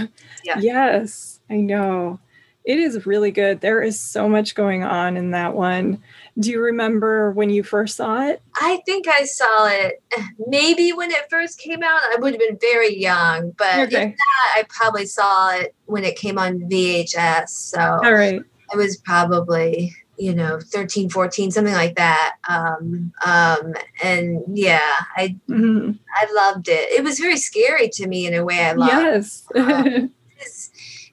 [0.44, 0.58] yeah.
[0.60, 2.20] yes i know
[2.64, 6.02] it is really good there is so much going on in that one
[6.40, 8.42] do you remember when you first saw it?
[8.56, 10.02] I think I saw it
[10.48, 12.02] maybe when it first came out.
[12.04, 14.16] I would have been very young, but okay.
[14.56, 17.50] I probably saw it when it came on VHS.
[17.50, 18.42] So all right,
[18.74, 25.36] it was probably you know 13 14 something like that um um and yeah i
[25.50, 25.92] mm-hmm.
[26.16, 29.44] i loved it it was very scary to me in a way i loved yes
[29.56, 30.12] um,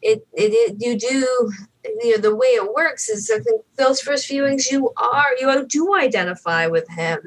[0.02, 1.52] it, it, it you do
[1.84, 5.66] you know the way it works is I think those first viewings you are you
[5.66, 7.20] do identify with him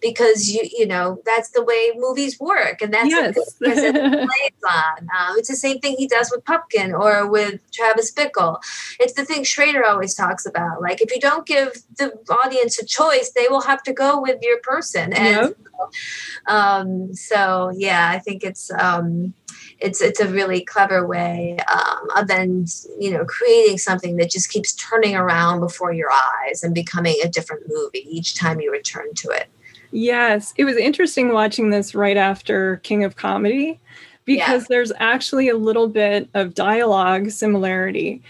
[0.00, 3.36] because you you know that's the way movies work and that's yes.
[3.58, 5.08] what it plays on.
[5.16, 8.60] Um, it's the same thing he does with Pupkin or with Travis Bickle.
[8.98, 10.80] It's the thing Schrader always talks about.
[10.80, 12.12] Like if you don't give the
[12.44, 15.12] audience a choice, they will have to go with your person.
[15.12, 15.56] And yep.
[15.56, 19.34] so, um, so yeah, I think it's um,
[19.80, 22.66] it's it's a really clever way um, of then
[22.98, 27.28] you know creating something that just keeps turning around before your eyes and becoming a
[27.28, 29.48] different movie each time you return to it.
[29.90, 33.80] Yes, it was interesting watching this right after King of Comedy
[34.24, 34.66] because yeah.
[34.68, 38.22] there's actually a little bit of dialogue similarity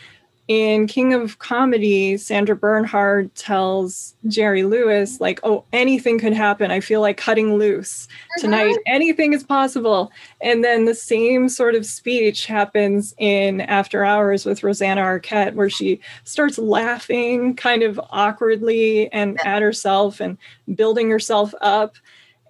[0.48, 6.70] in King of Comedy, Sandra Bernhard tells Jerry Lewis, like, oh, anything could happen.
[6.70, 8.70] I feel like cutting loose tonight.
[8.70, 8.82] Uh-huh.
[8.86, 10.10] Anything is possible.
[10.40, 15.68] And then the same sort of speech happens in After Hours with Rosanna Arquette, where
[15.68, 20.38] she starts laughing kind of awkwardly and at herself and
[20.74, 21.96] building herself up.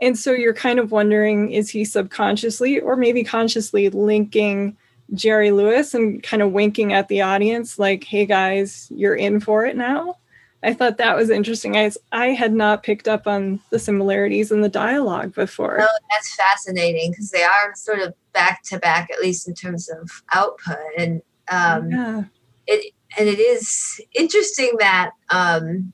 [0.00, 4.76] And so you're kind of wondering, is he subconsciously or maybe consciously linking?
[5.14, 9.64] Jerry Lewis and kind of winking at the audience, like, hey guys, you're in for
[9.64, 10.16] it now.
[10.62, 11.76] I thought that was interesting.
[11.76, 15.76] I, I had not picked up on the similarities in the dialogue before.
[15.78, 19.88] No, that's fascinating because they are sort of back to back, at least in terms
[19.88, 20.78] of output.
[20.98, 22.24] And um, yeah.
[22.66, 25.92] it and it is interesting that um,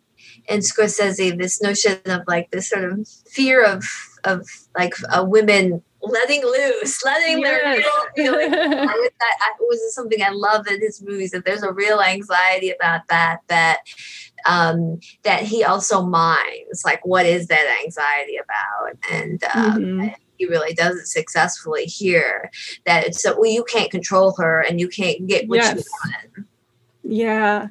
[0.49, 3.85] in Scorsese, this notion of like this sort of fear of
[4.25, 7.63] of like a women letting loose, letting yes.
[7.63, 8.51] their real feelings.
[8.53, 11.31] that, that was something I love in his movies.
[11.31, 13.41] That there's a real anxiety about that.
[13.49, 13.81] That
[14.47, 16.85] um, that he also minds.
[16.85, 18.99] Like, what is that anxiety about?
[19.11, 20.09] And um, mm-hmm.
[20.37, 22.51] he really does it successfully here.
[22.87, 25.77] That it's so well, you can't control her, and you can't get what yes.
[25.77, 26.49] you want.
[27.03, 27.69] Yeah.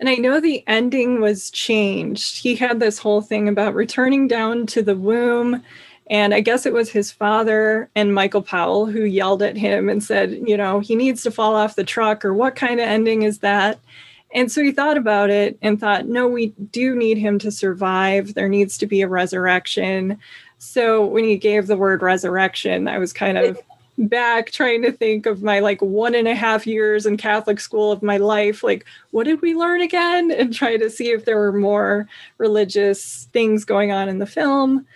[0.00, 2.38] And I know the ending was changed.
[2.42, 5.62] He had this whole thing about returning down to the womb
[6.10, 10.02] and I guess it was his father and Michael Powell who yelled at him and
[10.02, 13.22] said, you know, he needs to fall off the truck, or what kind of ending
[13.22, 13.78] is that?
[14.34, 18.34] And so he thought about it and thought, no, we do need him to survive.
[18.34, 20.18] There needs to be a resurrection.
[20.58, 23.60] So when he gave the word resurrection, I was kind of
[23.98, 27.92] back trying to think of my like one and a half years in Catholic school
[27.92, 28.62] of my life.
[28.62, 30.30] Like, what did we learn again?
[30.38, 34.86] And try to see if there were more religious things going on in the film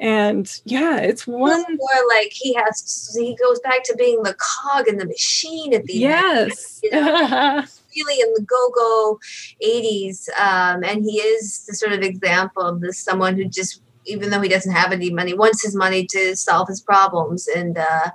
[0.00, 4.88] and yeah it's one more like he has he goes back to being the cog
[4.88, 6.80] in the machine at the yes.
[6.84, 9.18] end yes really in the go-go
[9.62, 14.30] 80s um, and he is the sort of example of this someone who just even
[14.30, 18.10] though he doesn't have any money, wants his money to solve his problems, and uh,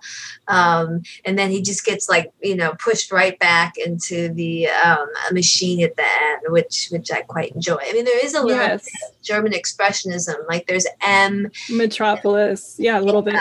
[0.47, 5.07] um, and then he just gets like you know pushed right back into the um,
[5.31, 7.77] machine at the end, which which I quite enjoy.
[7.81, 8.89] I mean, there is a little yes.
[9.21, 13.35] German expressionism, like there's M Metropolis, yeah, a little bit.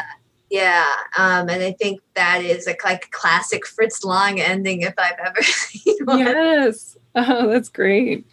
[0.50, 0.84] Yeah,
[1.18, 5.18] um, and I think that is a, like a classic Fritz Lang ending if I've
[5.24, 6.18] ever seen one.
[6.18, 8.26] Yes, oh, that's great.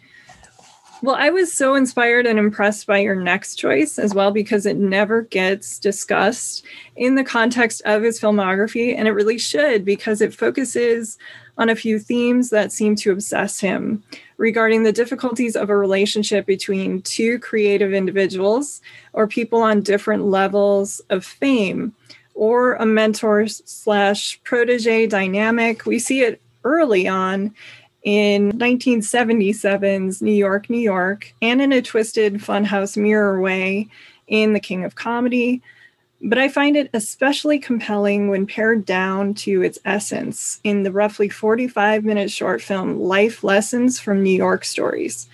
[1.02, 4.76] Well, I was so inspired and impressed by your next choice as well because it
[4.76, 10.32] never gets discussed in the context of his filmography, and it really should because it
[10.32, 11.18] focuses
[11.58, 14.04] on a few themes that seem to obsess him
[14.36, 18.80] regarding the difficulties of a relationship between two creative individuals
[19.12, 21.92] or people on different levels of fame
[22.34, 25.84] or a mentor slash protege dynamic.
[25.84, 27.52] We see it early on
[28.02, 33.88] in 1977's New York, New York, and in a twisted funhouse mirror way
[34.26, 35.62] in The King of Comedy.
[36.20, 41.28] But I find it especially compelling when pared down to its essence in the roughly
[41.28, 45.28] 45 minute short film Life Lessons from New York Stories,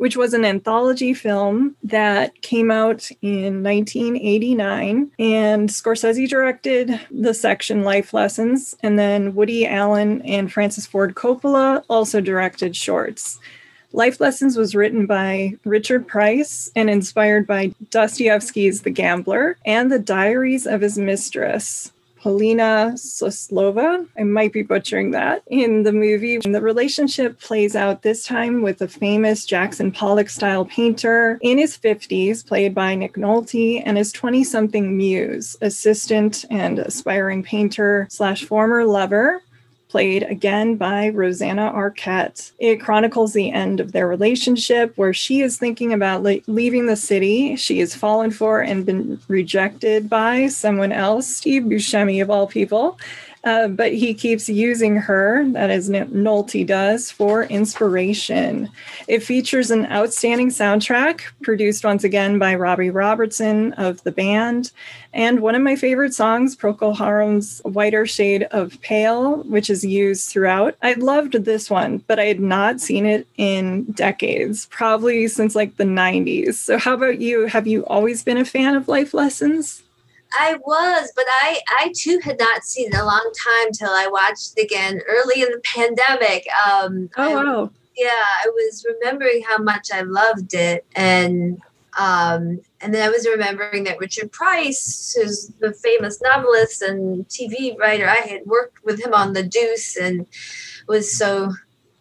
[0.00, 5.10] which was an anthology film that came out in 1989.
[5.18, 11.84] And Scorsese directed the section Life Lessons, and then Woody Allen and Francis Ford Coppola
[11.90, 13.38] also directed shorts.
[13.92, 19.98] Life Lessons was written by Richard Price and inspired by Dostoevsky's The Gambler and the
[19.98, 21.92] diaries of his mistress.
[22.20, 24.06] Polina Soslova.
[24.18, 26.36] I might be butchering that in the movie.
[26.44, 31.58] And the relationship plays out this time with a famous Jackson Pollock style painter in
[31.58, 38.06] his 50s, played by Nick Nolte, and his 20 something muse, assistant and aspiring painter
[38.10, 39.42] slash former lover,
[39.90, 42.52] played again by Rosanna Arquette.
[42.58, 46.96] It chronicles the end of their relationship where she is thinking about le- leaving the
[46.96, 52.46] city she has fallen for and been rejected by someone else, Steve Buscemi of all
[52.46, 52.98] people.
[53.42, 58.68] Uh, but he keeps using her, that is, Nolte does, for inspiration.
[59.08, 64.72] It features an outstanding soundtrack produced once again by Robbie Robertson of the band.
[65.14, 70.28] And one of my favorite songs, Procol Harum's Whiter Shade of Pale, which is used
[70.28, 70.76] throughout.
[70.82, 75.76] I loved this one, but I had not seen it in decades, probably since like
[75.78, 76.54] the 90s.
[76.54, 77.46] So, how about you?
[77.46, 79.82] Have you always been a fan of life lessons?
[80.38, 84.06] I was, but I I too had not seen it a long time till I
[84.06, 86.46] watched it again early in the pandemic.
[86.66, 87.70] Um, oh I, wow!
[87.96, 91.60] Yeah, I was remembering how much I loved it, and
[91.98, 97.76] um, and then I was remembering that Richard Price, who's the famous novelist and TV
[97.78, 100.26] writer, I had worked with him on The Deuce and
[100.86, 101.52] was so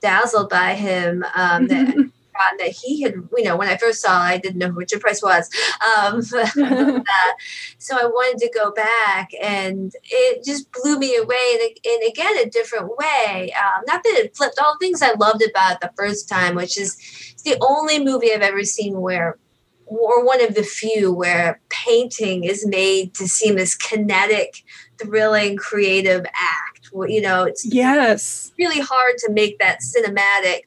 [0.02, 4.20] dazzled by him um, that forgotten that he had, you know, when I first saw
[4.20, 5.50] I didn't know who Richard Price was.
[5.82, 7.32] Um, uh,
[7.78, 11.38] so I wanted to go back and it just blew me away.
[11.54, 13.54] And, and again, a different way.
[13.54, 16.56] Um, not that it flipped all the things I loved about it the first time,
[16.56, 16.98] which is
[17.32, 19.38] it's the only movie I've ever seen where
[19.86, 24.64] or one of the few where painting is made to seem this kinetic,
[25.00, 30.62] thrilling, creative act you know it's yes really hard to make that cinematic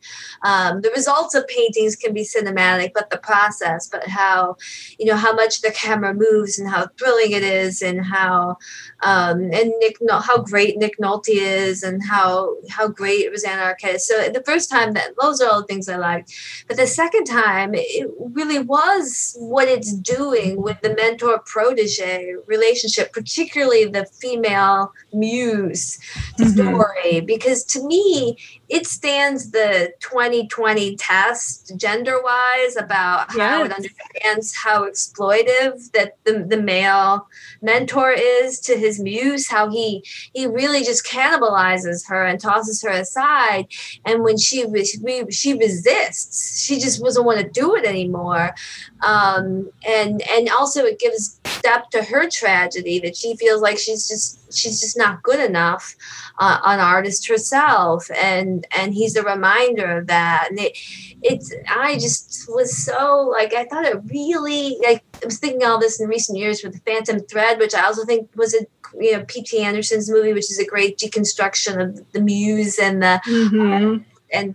[0.45, 4.57] um, the results of paintings can be cinematic but the process but how
[4.99, 8.57] you know how much the camera moves and how thrilling it is and how
[9.03, 14.07] um, and Nick how great Nick Nolte is and how how great Rosanna Arquette is.
[14.07, 16.33] So the first time that those are all the things I liked,
[16.69, 23.13] but the second time it really was what it's doing with the mentor protege relationship,
[23.13, 25.99] particularly the female muse
[26.39, 26.51] mm-hmm.
[26.51, 28.37] story, because to me
[28.73, 33.39] it stands the 2020 test gender wise about yes.
[33.39, 37.29] how it understands how exploitive that the, the male
[37.61, 40.03] mentor is to his muse how he
[40.33, 43.67] he really just cannibalizes her and tosses her aside
[44.07, 44.65] and when she
[45.31, 48.55] she resists she just doesn't want to do it anymore
[49.03, 54.09] um, and and also it gives depth to her tragedy that she feels like she's
[54.09, 55.95] just she's just not good enough
[56.39, 60.77] uh, an artist herself and and he's a reminder of that and it
[61.23, 65.79] it's i just was so like i thought it really like i was thinking all
[65.79, 68.65] this in recent years with the phantom thread which i also think was a
[69.01, 73.21] you know pt anderson's movie which is a great deconstruction of the muse and the
[73.27, 73.97] mm-hmm.
[73.97, 73.99] uh,
[74.33, 74.55] and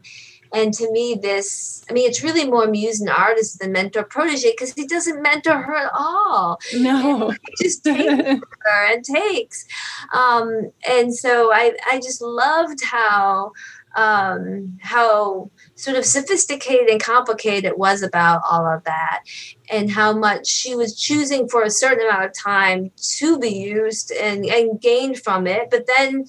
[0.53, 4.51] and to me, this, I mean, it's really more muse and artist than mentor protege
[4.51, 6.59] because he doesn't mentor her at all.
[6.73, 7.31] No.
[7.31, 9.65] he just takes her and takes.
[10.13, 13.51] Um, and so I, I just loved how,
[13.95, 19.23] um, how sort of sophisticated and complicated it was about all of that
[19.71, 24.11] and how much she was choosing for a certain amount of time to be used
[24.11, 25.69] and, and gained from it.
[25.71, 26.25] But then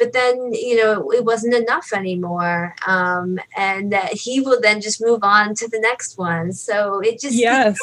[0.00, 5.00] but then you know it wasn't enough anymore um, and that he will then just
[5.00, 6.52] move on to the next one.
[6.52, 7.78] So it just yes.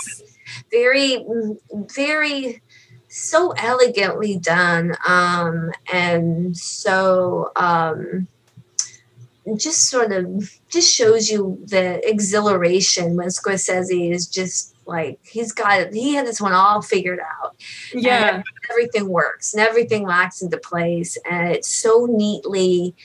[0.71, 1.23] very
[1.95, 2.61] very
[3.07, 8.27] so elegantly done um, and so um,
[9.55, 15.79] just sort of just shows you the exhilaration when Scorsese is just like he's got
[15.79, 17.55] it he had this one all figured out.
[17.93, 18.35] Yeah.
[18.35, 22.95] and everything works and everything locks into place and it's so neatly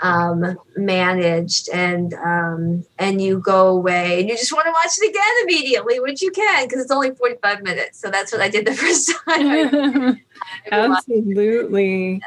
[0.00, 5.10] um, managed and um, and you go away and you just want to watch it
[5.10, 7.98] again immediately which you can because it's only 45 minutes.
[7.98, 10.20] So that's what i did the first time.
[10.72, 12.14] Absolutely.
[12.14, 12.18] Yeah.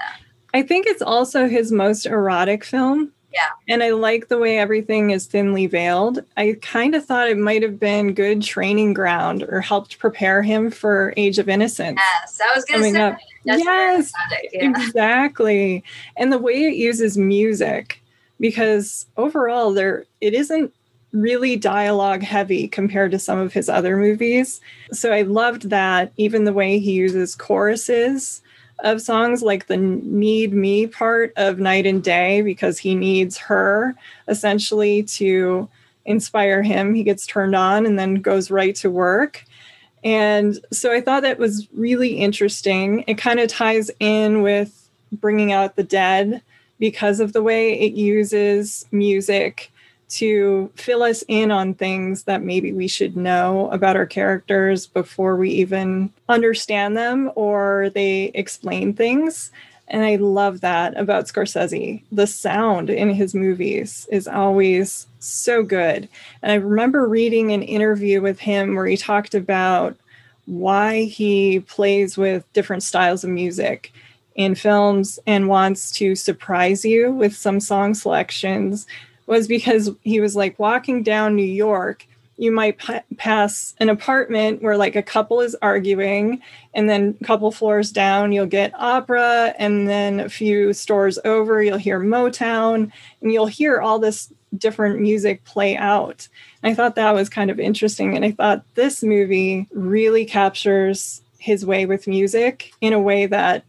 [0.53, 3.49] i think it's also his most erotic film yeah.
[3.67, 6.23] And I like the way everything is thinly veiled.
[6.37, 10.69] I kind of thought it might have been good training ground or helped prepare him
[10.69, 11.99] for Age of Innocence.
[11.99, 13.01] Yes, I was going to say.
[13.01, 13.17] Up.
[13.45, 14.11] yes,
[14.51, 14.69] yeah.
[14.69, 15.83] exactly.
[16.17, 18.01] And the way it uses music,
[18.39, 20.73] because overall, there it isn't
[21.13, 24.61] really dialogue heavy compared to some of his other movies.
[24.91, 26.11] So I loved that.
[26.17, 28.41] Even the way he uses choruses
[28.81, 33.95] of songs, like the need me part of Night and Day, because he needs her
[34.27, 35.69] essentially to
[36.05, 36.93] inspire him.
[36.93, 39.45] He gets turned on and then goes right to work.
[40.03, 43.03] And so I thought that was really interesting.
[43.07, 46.41] It kind of ties in with bringing out the dead
[46.79, 49.70] because of the way it uses music
[50.11, 55.37] to fill us in on things that maybe we should know about our characters before
[55.37, 59.51] we even understand them or they explain things.
[59.87, 62.01] And I love that about Scorsese.
[62.11, 66.09] The sound in his movies is always so good.
[66.41, 69.95] And I remember reading an interview with him where he talked about
[70.45, 73.93] why he plays with different styles of music
[74.35, 78.87] in films and wants to surprise you with some song selections
[79.31, 82.05] was because he was like walking down New York
[82.41, 86.41] you might p- pass an apartment where like a couple is arguing
[86.73, 91.61] and then a couple floors down you'll get opera and then a few stores over
[91.61, 96.27] you'll hear motown and you'll hear all this different music play out.
[96.63, 101.21] And i thought that was kind of interesting and i thought this movie really captures
[101.37, 103.65] his way with music in a way that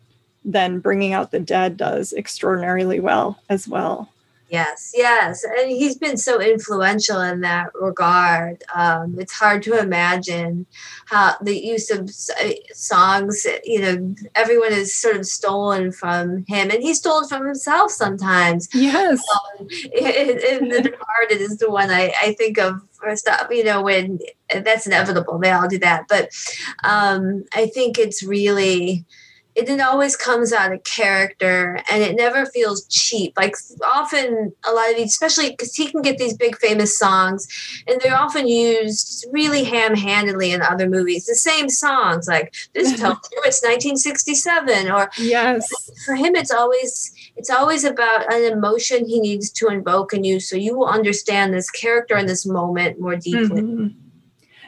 [0.47, 4.09] then bringing out the dead does extraordinarily well as well
[4.53, 5.45] Yes, yes.
[5.45, 8.63] And he's been so influential in that regard.
[8.75, 10.67] Um, it's hard to imagine
[11.07, 16.71] how the use of uh, songs, you know, everyone is sort of stolen from him
[16.71, 18.69] and he's stolen from himself sometimes.
[18.75, 19.23] Yes.
[19.59, 23.65] Um, in, in The Departed is the one I, I think of first up, you
[23.65, 24.19] know, when
[24.55, 25.39] that's inevitable.
[25.39, 26.09] They all do that.
[26.11, 26.29] But
[26.85, 29.07] um, I think it's really
[29.55, 33.35] it, it always comes out of character and it never feels cheap.
[33.37, 37.47] Like often a lot of these, especially because he can get these big famous songs
[37.87, 41.27] and they're often used really ham-handedly in other movies.
[41.27, 45.69] The same songs, like this you it's 1967 or yes.
[46.07, 50.41] For him, it's always it's always about an emotion he needs to invoke in you
[50.41, 53.63] so you will understand this character in this moment more deeply.
[53.63, 54.02] Mm-hmm.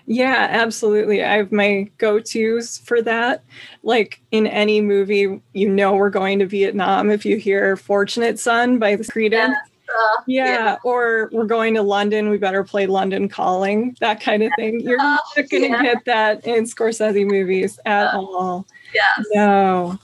[0.07, 1.25] Yeah, absolutely.
[1.25, 3.43] I have my go tos for that.
[3.83, 8.79] Like in any movie, you know, we're going to Vietnam if you hear Fortunate Son
[8.79, 9.33] by the Creedence.
[9.33, 9.55] Yeah.
[9.87, 10.47] Uh, yeah.
[10.47, 10.77] yeah.
[10.83, 12.29] or we're going to London.
[12.29, 14.81] We better play London Calling, that kind of thing.
[14.81, 15.83] You're uh, not going to yeah.
[15.83, 18.67] get that in Scorsese movies at uh, all.
[18.93, 19.27] Yes.
[19.33, 19.99] No.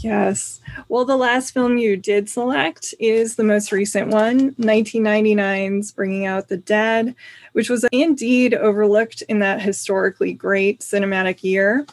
[0.00, 0.60] Yes.
[0.88, 6.48] Well, the last film you did select is the most recent one, 1999's Bringing Out
[6.48, 7.14] the Dead,
[7.54, 11.86] which was indeed overlooked in that historically great cinematic year.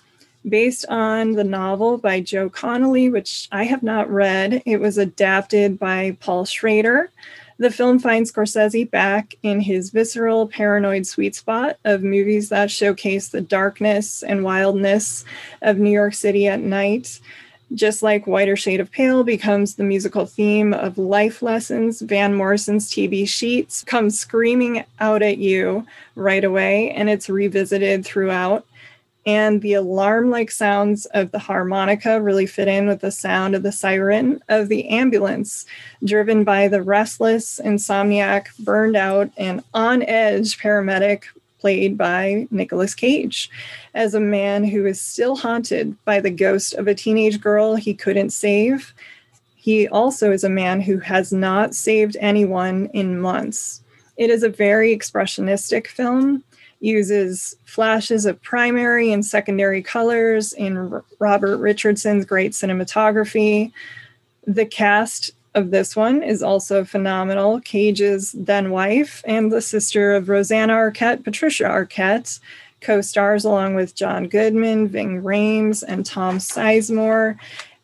[0.50, 5.78] Based on the novel by Joe Connelly, which I have not read, it was adapted
[5.78, 7.12] by Paul Schrader.
[7.60, 13.30] The film finds Scorsese back in his visceral, paranoid sweet spot of movies that showcase
[13.30, 15.26] the darkness and wildness
[15.62, 17.20] of New York City at night
[17.74, 22.90] just like Whiter Shade of Pale becomes the musical theme of life lessons, Van Morrison's
[22.90, 23.26] T.B.
[23.26, 28.66] Sheets comes screaming out at you right away, and it's revisited throughout.
[29.26, 33.62] And the alarm like sounds of the harmonica really fit in with the sound of
[33.62, 35.66] the siren of the ambulance,
[36.04, 41.26] driven by the restless, insomniac, burned out, and on edge paramedic
[41.62, 43.50] played by Nicolas Cage,
[43.94, 47.94] as a man who is still haunted by the ghost of a teenage girl he
[47.94, 48.94] couldn't save.
[49.56, 53.82] He also is a man who has not saved anyone in months.
[54.18, 56.44] It is a very expressionistic film,
[56.80, 63.72] uses flashes of primary and secondary colors in Robert Richardson's great cinematography.
[64.48, 67.60] The cast of this one is also phenomenal.
[67.62, 72.40] Cage's then wife and the sister of Rosanna Arquette, Patricia Arquette,
[72.80, 77.38] co stars along with John Goodman, Ving Rhames, and Tom Sizemore.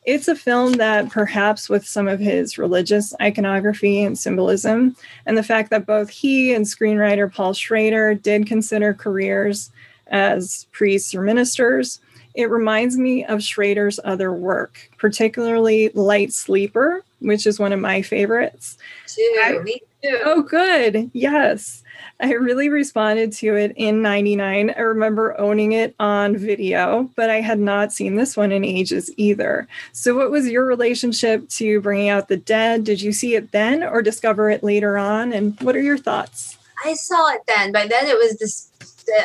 [0.06, 4.96] It's a film that, perhaps with some of his religious iconography and symbolism,
[5.26, 9.70] and the fact that both he and screenwriter Paul Schrader did consider careers
[10.08, 12.00] as priests or ministers,
[12.34, 18.02] it reminds me of Schrader's other work, particularly Light Sleeper, which is one of my
[18.02, 18.78] favorites.
[19.08, 20.20] Too, I, me too.
[20.24, 21.10] Oh, good.
[21.14, 21.84] Yes.
[22.20, 24.74] I really responded to it in 99.
[24.76, 29.12] I remember owning it on video, but I had not seen this one in ages
[29.18, 29.68] either.
[29.92, 32.84] So, what was your relationship to bringing out the dead?
[32.84, 35.32] Did you see it then or discover it later on?
[35.32, 36.58] And what are your thoughts?
[36.86, 37.72] I saw it then.
[37.72, 38.72] By then, it was this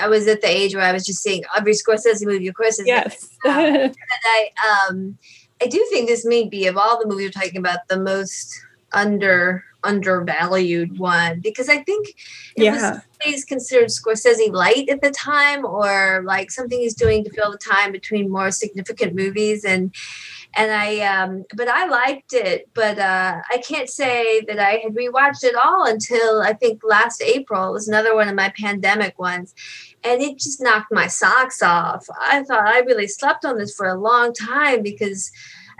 [0.00, 2.80] I was at the age where I was just seeing every Scorsese movie, of course.
[2.84, 3.28] Yes.
[3.44, 4.50] um, and I,
[4.88, 5.18] um,
[5.62, 8.60] I do think this may be of all the movies we're talking about the most
[8.92, 12.08] under undervalued one because I think
[12.56, 13.00] it yeah.
[13.26, 17.58] was considered Scorsese light at the time or like something he's doing to fill the
[17.58, 19.94] time between more significant movies and
[20.54, 24.94] and I um but I liked it but uh I can't say that I had
[24.94, 29.18] rewatched it all until I think last April it was another one of my pandemic
[29.18, 29.54] ones
[30.04, 32.06] and it just knocked my socks off.
[32.20, 35.30] I thought I really slept on this for a long time because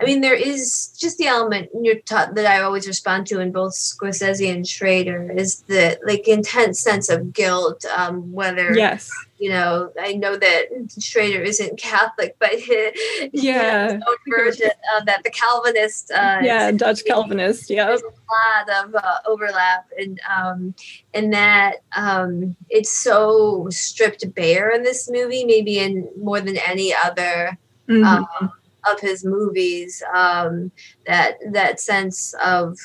[0.02, 3.52] I mean, there is just the element you're taught that I always respond to in
[3.52, 9.10] both Scorsese and Schrader is the like intense sense of guilt, um, whether yes
[9.42, 10.66] you know, I know that
[11.00, 12.92] Schrader isn't Catholic, but his,
[13.32, 16.12] yeah, his version of that, the Calvinist.
[16.12, 17.68] Uh, yeah, Dutch Calvinist.
[17.68, 20.76] Yeah, there's a lot of uh, overlap, and um,
[21.12, 26.94] and that um, it's so stripped bare in this movie, maybe in more than any
[26.94, 27.58] other.
[27.88, 28.04] Mm-hmm.
[28.04, 28.52] Um,
[28.90, 30.70] of his movies, um,
[31.06, 32.78] that that sense of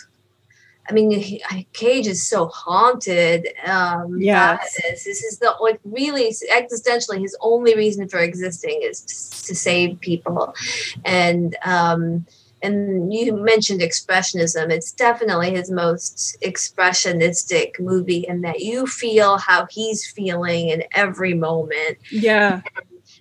[0.89, 1.43] I mean, he,
[1.74, 3.48] Cage is so haunted.
[3.66, 5.04] Um, yeah, this.
[5.04, 10.00] this is the like really existentially his only reason for existing is to, to save
[10.00, 10.56] people,
[11.04, 12.26] and um,
[12.62, 14.72] and you mentioned expressionism.
[14.72, 21.34] It's definitely his most expressionistic movie, in that you feel how he's feeling in every
[21.34, 21.98] moment.
[22.12, 22.62] Yeah,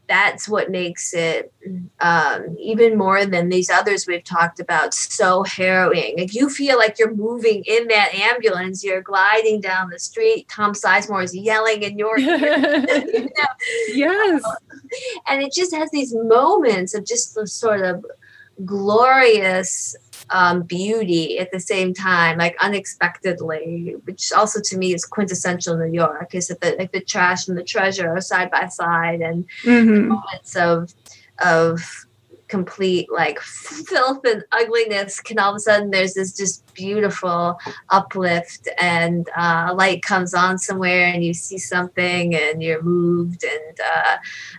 [0.09, 1.53] that's what makes it
[2.01, 6.15] um, even more than these others we've talked about so harrowing.
[6.19, 10.49] Like you feel like you're moving in that ambulance, you're gliding down the street.
[10.49, 12.85] Tom Sizemore is yelling in your ear.
[13.13, 13.29] you know?
[13.89, 14.43] Yes,
[15.27, 18.05] and it just has these moments of just the sort of
[18.65, 19.97] glorious
[20.31, 25.93] um, beauty at the same time, like unexpectedly, which also to me is quintessential New
[25.93, 26.35] York.
[26.35, 30.09] Is that the like the trash and the treasure are side by side, and mm-hmm.
[30.09, 30.95] moments of
[31.39, 32.07] of
[32.49, 37.59] complete like filth and ugliness can all of a sudden there's this just beautiful
[37.91, 43.45] uplift and uh, a light comes on somewhere and you see something and you're moved
[43.45, 44.17] and uh,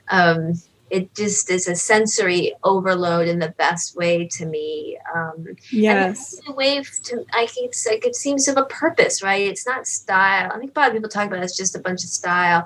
[0.09, 0.53] um,
[0.89, 4.97] it just is a sensory overload in the best way to me.
[5.13, 9.21] Um, yes, a way to I think it's like it seems to have a purpose,
[9.21, 9.47] right?
[9.47, 10.51] It's not style.
[10.53, 12.65] I think a lot of people talk about it as just a bunch of style,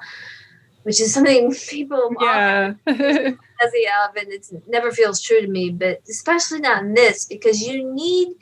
[0.83, 5.71] which is something people yeah as the and it never feels true to me.
[5.71, 8.35] But especially not in this because you need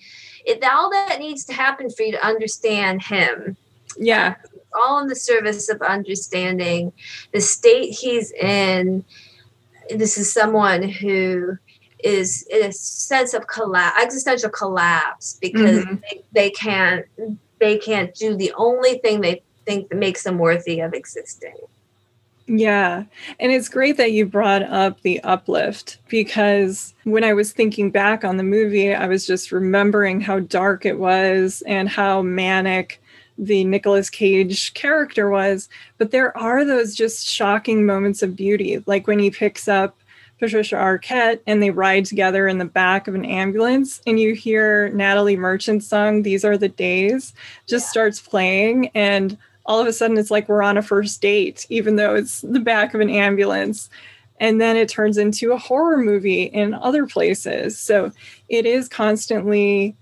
[0.45, 0.63] it.
[0.63, 3.55] All that needs to happen for you to understand him.
[3.97, 4.35] Yeah.
[4.73, 6.93] All in the service of understanding
[7.31, 9.03] the state he's in,
[9.89, 11.57] this is someone who
[12.03, 15.95] is in a sense of collapse, existential collapse, because mm-hmm.
[15.95, 17.05] they, they can't
[17.59, 21.55] they can't do the only thing they think that makes them worthy of existing.
[22.47, 23.03] Yeah.
[23.39, 28.23] And it's great that you brought up the uplift because when I was thinking back
[28.23, 32.99] on the movie, I was just remembering how dark it was and how manic
[33.39, 39.07] the Nicolas Cage character was, but there are those just shocking moments of beauty, like
[39.07, 39.97] when he picks up
[40.39, 44.89] Patricia Arquette and they ride together in the back of an ambulance, and you hear
[44.89, 47.33] Natalie Merchant's song, These Are the Days,
[47.65, 47.91] just yeah.
[47.91, 51.95] starts playing, and all of a sudden it's like we're on a first date, even
[51.95, 53.89] though it's the back of an ambulance.
[54.41, 57.77] And then it turns into a horror movie in other places.
[57.77, 58.11] So
[58.47, 59.97] it is constantly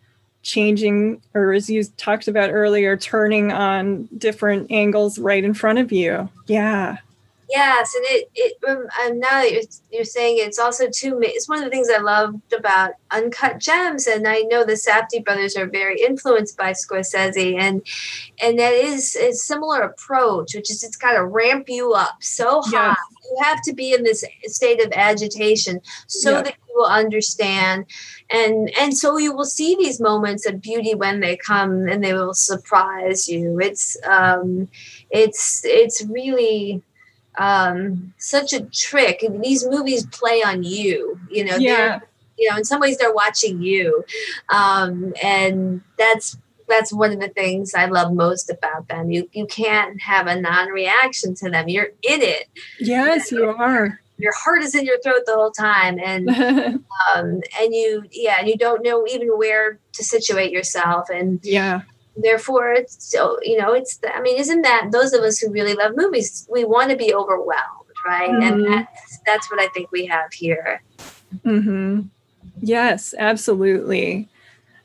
[0.48, 5.92] changing or as you talked about earlier turning on different angles right in front of
[5.92, 6.30] you.
[6.48, 6.98] Yeah
[7.50, 11.48] yes and it it um, now that you're, you're saying it, it's also too it's
[11.48, 15.56] one of the things i loved about uncut gems and i know the safdie brothers
[15.56, 17.82] are very influenced by scorsese and
[18.42, 22.62] and that is a similar approach which is it's got to ramp you up so
[22.64, 22.88] high.
[22.88, 22.98] Yes.
[23.24, 27.86] you have to be in this state of agitation so that you will understand
[28.30, 32.14] and and so you will see these moments of beauty when they come and they
[32.14, 33.60] will surprise you.
[33.60, 34.68] It's um
[35.10, 36.82] it's it's really
[37.38, 39.24] um such a trick.
[39.24, 42.00] And these movies play on you you know yeah.
[42.38, 44.04] you know in some ways they're watching you.
[44.50, 49.12] Um and that's that's one of the things I love most about them.
[49.12, 51.70] You you can't have a non-reaction to them.
[51.70, 52.48] You're in it.
[52.80, 54.00] Yes, you are.
[54.18, 56.00] Your heart is in your throat the whole time.
[56.00, 56.30] And
[57.16, 61.10] um, and you yeah and you don't know even where to situate yourself.
[61.10, 61.82] And yeah
[62.18, 65.52] therefore it's so you know it's the, i mean isn't that those of us who
[65.52, 68.42] really love movies we want to be overwhelmed right mm-hmm.
[68.42, 70.82] and that's that's what i think we have here
[71.46, 72.02] mm-hmm.
[72.62, 74.28] yes absolutely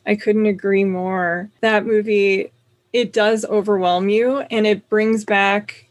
[0.06, 2.50] i couldn't agree more that movie
[2.92, 5.86] it does overwhelm you and it brings back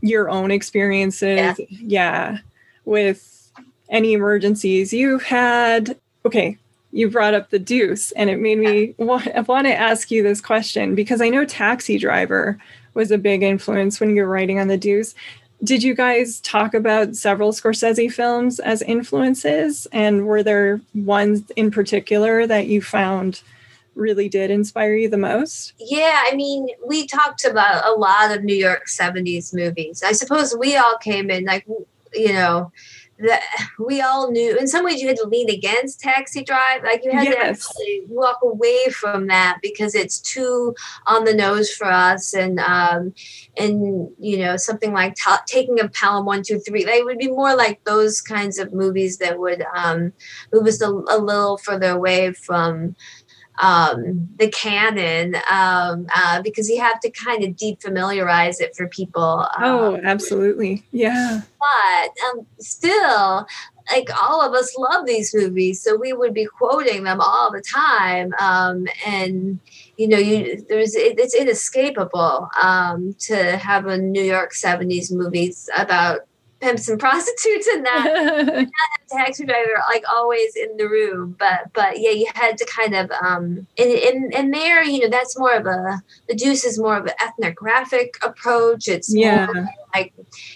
[0.00, 2.38] your own experiences yeah, yeah
[2.84, 3.34] with
[3.88, 5.96] any emergencies you've had.
[6.26, 6.58] Okay,
[6.94, 10.40] you brought up the deuce, and it made me want, want to ask you this
[10.40, 12.56] question because I know Taxi Driver
[12.94, 15.12] was a big influence when you were writing on the deuce.
[15.64, 19.88] Did you guys talk about several Scorsese films as influences?
[19.90, 23.42] And were there ones in particular that you found
[23.96, 25.72] really did inspire you the most?
[25.78, 30.04] Yeah, I mean, we talked about a lot of New York 70s movies.
[30.04, 31.66] I suppose we all came in like
[32.14, 32.72] you know,
[33.18, 33.42] that
[33.78, 37.12] we all knew in some ways you had to lean against taxi drive like you
[37.12, 37.66] had yes.
[37.68, 40.74] to walk away from that because it's too
[41.06, 43.14] on the nose for us and um
[43.56, 47.28] and you know something like t- taking a pelham one two three they would be
[47.28, 50.12] more like those kinds of movies that would um
[50.52, 52.96] move us a, a little further away from
[53.58, 59.46] um, the canon um, uh, because you have to kind of defamiliarize it for people.
[59.58, 60.82] oh, um, absolutely.
[60.90, 61.42] Yeah.
[61.58, 63.46] But um, still,
[63.90, 67.62] like all of us love these movies, so we would be quoting them all the
[67.62, 68.32] time.
[68.40, 69.60] Um, and
[69.96, 75.68] you know, you there's it, it's inescapable um, to have a New York '70s movies
[75.76, 76.20] about
[76.64, 78.66] pimps and prostitutes and that.
[79.10, 83.10] Taxi driver like always in the room but but yeah you had to kind of
[83.22, 86.96] um and, and and there you know that's more of a the deuce is more
[86.96, 88.88] of an ethnographic approach.
[88.88, 89.46] It's yeah.
[89.94, 90.12] like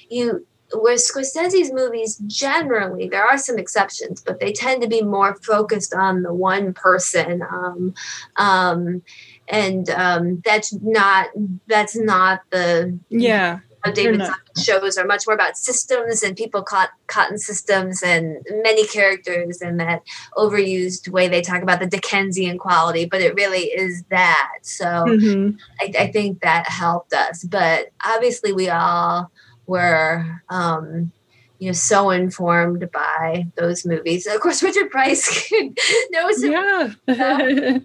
[0.08, 5.34] you where Scorsese's movies generally, there are some exceptions, but they tend to be more
[5.36, 7.42] focused on the one person.
[7.42, 7.94] Um,
[8.36, 9.02] um,
[9.48, 11.28] and um, that's not
[11.66, 13.60] that's not the yeah
[13.94, 18.44] David Simon shows are much more about systems and people caught caught in systems and
[18.62, 20.02] many characters and that
[20.36, 24.58] overused way they talk about the Dickensian quality, but it really is that.
[24.62, 25.56] So mm-hmm.
[25.80, 27.44] I, I, think that helped us.
[27.44, 29.30] But obviously, we all
[29.66, 30.42] were.
[30.48, 31.12] Um,
[31.60, 34.28] you know, so informed by those movies.
[34.28, 35.50] Of course, Richard Price
[36.10, 36.42] knows.
[36.44, 37.82] Yeah, I had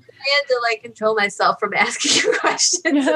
[0.48, 3.08] to like control myself from asking you questions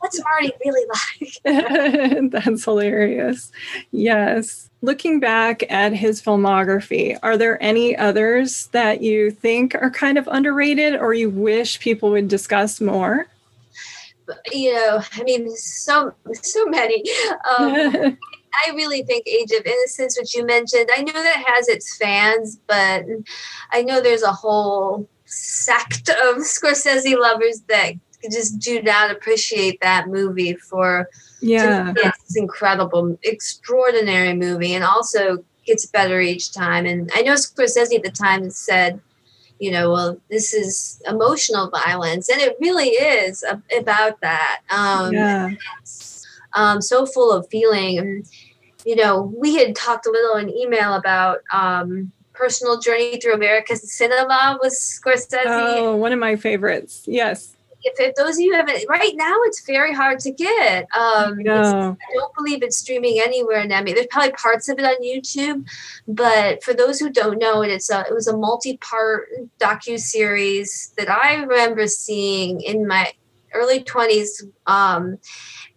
[0.00, 2.32] what's Marty really like?
[2.32, 3.52] That's hilarious.
[3.92, 4.68] Yes.
[4.82, 10.26] Looking back at his filmography, are there any others that you think are kind of
[10.28, 13.26] underrated or you wish people would discuss more?
[14.52, 17.04] You know, I mean, so so many.
[17.58, 18.18] Um,
[18.66, 22.58] I really think Age of Innocence, which you mentioned, I know that has its fans,
[22.66, 23.04] but
[23.72, 27.94] I know there's a whole sect of Scorsese lovers that
[28.28, 31.08] just do not appreciate that movie for
[31.40, 31.92] yeah.
[31.96, 38.02] it's incredible extraordinary movie and also gets better each time and i know scorsese at
[38.02, 39.00] the time said
[39.58, 43.44] you know well this is emotional violence and it really is
[43.78, 45.50] about that um yeah.
[46.54, 48.26] um so full of feeling and
[48.84, 53.92] you know we had talked a little in email about um personal journey through america's
[53.92, 55.42] cinema was scorsese.
[55.46, 59.64] Oh one of my favorites yes if, if those of you haven't, right now it's
[59.66, 60.86] very hard to get.
[60.96, 61.96] Um, no.
[62.00, 63.92] I don't believe it's streaming anywhere in Emmy.
[63.92, 65.66] There's probably parts of it on YouTube,
[66.06, 69.28] but for those who don't know it, it's a it was a multi-part
[69.58, 73.12] docu series that I remember seeing in my
[73.52, 75.18] early 20s um,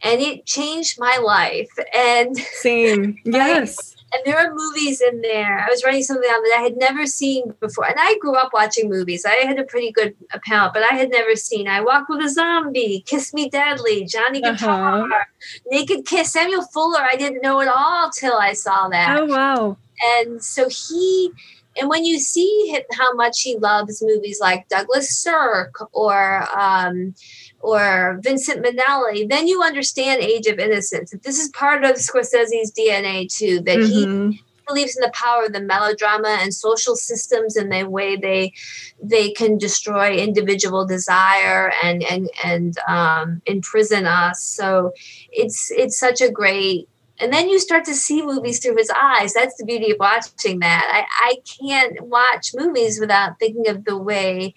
[0.01, 5.59] and it changed my life and same yes and there are movies in there.
[5.59, 7.85] I was writing something down that I had never seen before.
[7.85, 9.25] And I grew up watching movies.
[9.25, 12.29] I had a pretty good palate, but I had never seen I Walk with a
[12.29, 14.53] Zombie, Kiss Me Deadly, Johnny uh-huh.
[14.53, 15.23] Guitar, uh-huh.
[15.67, 17.01] Naked Kiss, Samuel Fuller.
[17.01, 19.19] I didn't know it all till I saw that.
[19.19, 19.77] Oh, wow.
[20.19, 21.31] And so he,
[21.79, 27.15] and when you see how much he loves movies like Douglas Sirk or, um,
[27.63, 31.13] or Vincent Minnelli, then you understand Age of Innocence.
[31.23, 34.31] This is part of Scorsese's DNA too, that mm-hmm.
[34.31, 38.53] he believes in the power of the melodrama and social systems and the way they
[39.01, 44.41] they can destroy individual desire and and and um, imprison us.
[44.41, 44.91] So
[45.31, 46.89] it's it's such a great
[47.19, 49.33] and then you start to see movies through his eyes.
[49.33, 50.89] That's the beauty of watching that.
[50.91, 54.55] I, I can't watch movies without thinking of the way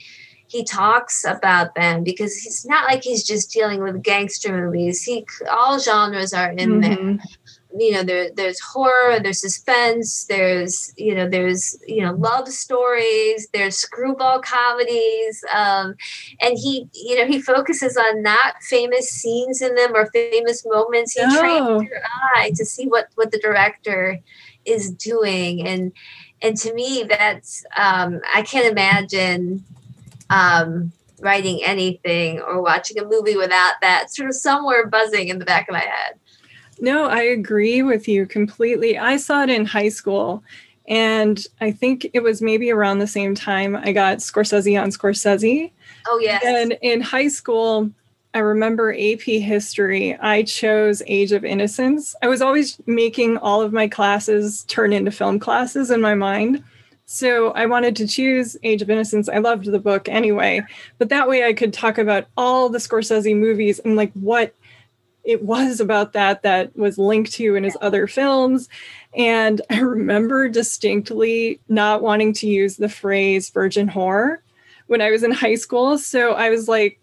[0.48, 5.02] he talks about them because he's not like he's just dealing with gangster movies.
[5.02, 6.80] He all genres are in mm-hmm.
[6.80, 7.18] there.
[7.78, 13.48] You know, there there's horror, there's suspense, there's you know, there's you know, love stories,
[13.52, 15.94] there's screwball comedies, um,
[16.40, 21.12] and he you know he focuses on not famous scenes in them or famous moments.
[21.12, 21.40] He oh.
[21.40, 22.00] trains your
[22.36, 24.20] eye to see what what the director
[24.64, 25.92] is doing, and
[26.40, 29.64] and to me that's um, I can't imagine
[30.30, 35.44] um, writing anything or watching a movie without that sort of somewhere buzzing in the
[35.44, 36.18] back of my head.
[36.80, 38.98] No, I agree with you completely.
[38.98, 40.42] I saw it in high school,
[40.88, 45.70] and I think it was maybe around the same time I got Scorsese on Scorsese.
[46.06, 46.42] Oh, yes.
[46.44, 47.90] And in high school,
[48.34, 50.14] I remember AP history.
[50.18, 52.14] I chose Age of Innocence.
[52.22, 56.62] I was always making all of my classes turn into film classes in my mind.
[57.06, 59.28] So I wanted to choose Age of Innocence.
[59.28, 60.62] I loved the book anyway,
[60.98, 64.54] but that way I could talk about all the Scorsese movies and like what
[65.22, 68.68] it was about that that was linked to in his other films.
[69.14, 74.38] And I remember distinctly not wanting to use the phrase virgin whore
[74.88, 75.98] when I was in high school.
[75.98, 76.98] So I was like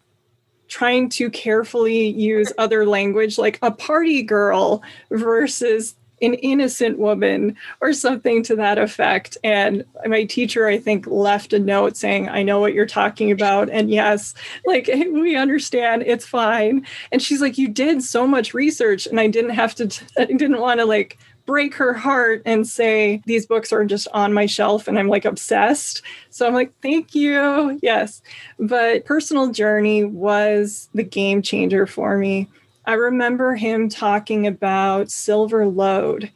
[0.68, 7.94] trying to carefully use other language like a party girl versus an innocent woman or
[7.94, 9.38] something to that effect.
[9.44, 13.70] And my teacher, I think, left a note saying, I know what you're talking about.
[13.70, 14.34] And yes,
[14.66, 16.86] like we understand, it's fine.
[17.12, 19.06] And she's like, You did so much research.
[19.06, 19.86] And I didn't have to,
[20.18, 24.34] I didn't want to like break her heart and say these books are just on
[24.34, 26.02] my shelf and I'm like obsessed.
[26.30, 27.80] So I'm like, thank you.
[27.82, 28.22] Yes.
[28.60, 32.48] But personal journey was the game changer for me.
[32.86, 36.32] I remember him talking about Silver Lode,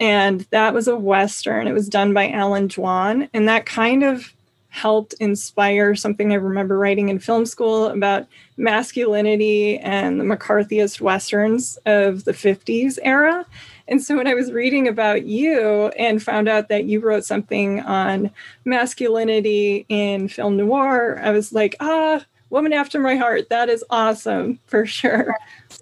[0.00, 1.66] and that was a Western.
[1.66, 4.32] It was done by Allan Dwan, and that kind of
[4.76, 8.26] helped inspire something I remember writing in film school about
[8.58, 13.46] masculinity and the McCarthyist Westerns of the 50s era.
[13.88, 17.80] And so when I was reading about you and found out that you wrote something
[17.80, 18.30] on
[18.66, 23.48] masculinity in film noir, I was like, ah, woman after my heart.
[23.50, 25.34] That is awesome for sure.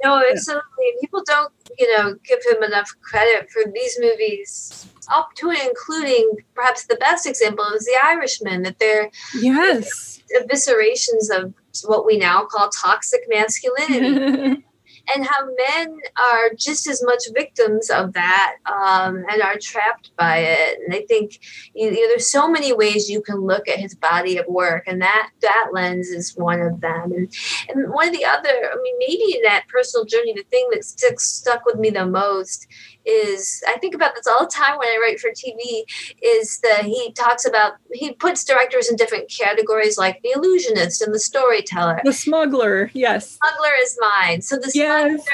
[0.02, 0.62] No, absolutely.
[1.00, 6.30] People don't, you know, give him enough credit for these movies, up to and including
[6.54, 9.10] perhaps the best example is The Irishman, that they're
[9.40, 11.54] yes eviscerations of
[11.84, 14.64] what we now call toxic masculinity.
[15.14, 20.38] and how men are just as much victims of that um, and are trapped by
[20.38, 20.78] it.
[20.84, 21.40] And I think
[21.74, 25.00] you know, there's so many ways you can look at his body of work, and
[25.02, 27.12] that that lens is one of them.
[27.12, 27.32] And
[27.68, 30.84] and one of the other, I mean, maybe in that personal journey, the thing that
[30.84, 32.66] sticks stuck with me the most
[33.04, 35.82] is I think about this all the time when I write for TV
[36.22, 41.14] is that he talks about he puts directors in different categories like the illusionist and
[41.14, 42.00] the storyteller.
[42.04, 43.38] The smuggler, yes.
[43.38, 44.42] The smuggler is mine.
[44.42, 45.10] So the yes.
[45.10, 45.24] smuggler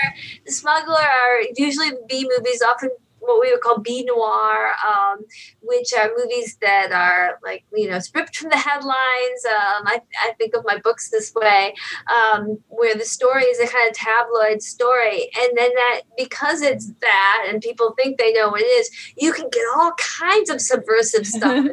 [0.46, 2.90] the smuggler are usually B movies often
[3.20, 5.24] what we would call B noir, um,
[5.60, 9.44] which are movies that are like you know stripped from the headlines.
[9.46, 11.74] Um, I, I think of my books this way,
[12.10, 16.90] um, where the story is a kind of tabloid story, and then that because it's
[17.00, 20.60] that, and people think they know what it is, you can get all kinds of
[20.60, 21.66] subversive stuff.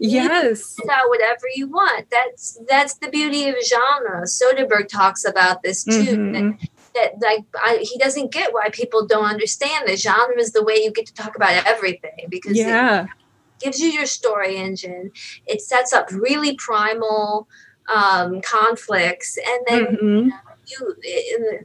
[0.00, 0.76] yes.
[0.90, 2.06] out whatever you want.
[2.10, 4.22] That's that's the beauty of genre.
[4.22, 9.24] Soderbergh talks about this too mm-hmm that like I, he doesn't get why people don't
[9.24, 13.04] understand the genre is the way you get to talk about everything because yeah.
[13.04, 13.08] it
[13.60, 15.10] gives you your story engine.
[15.46, 17.48] It sets up really primal
[17.92, 20.28] um, conflicts, and then mm-hmm.
[20.66, 20.96] you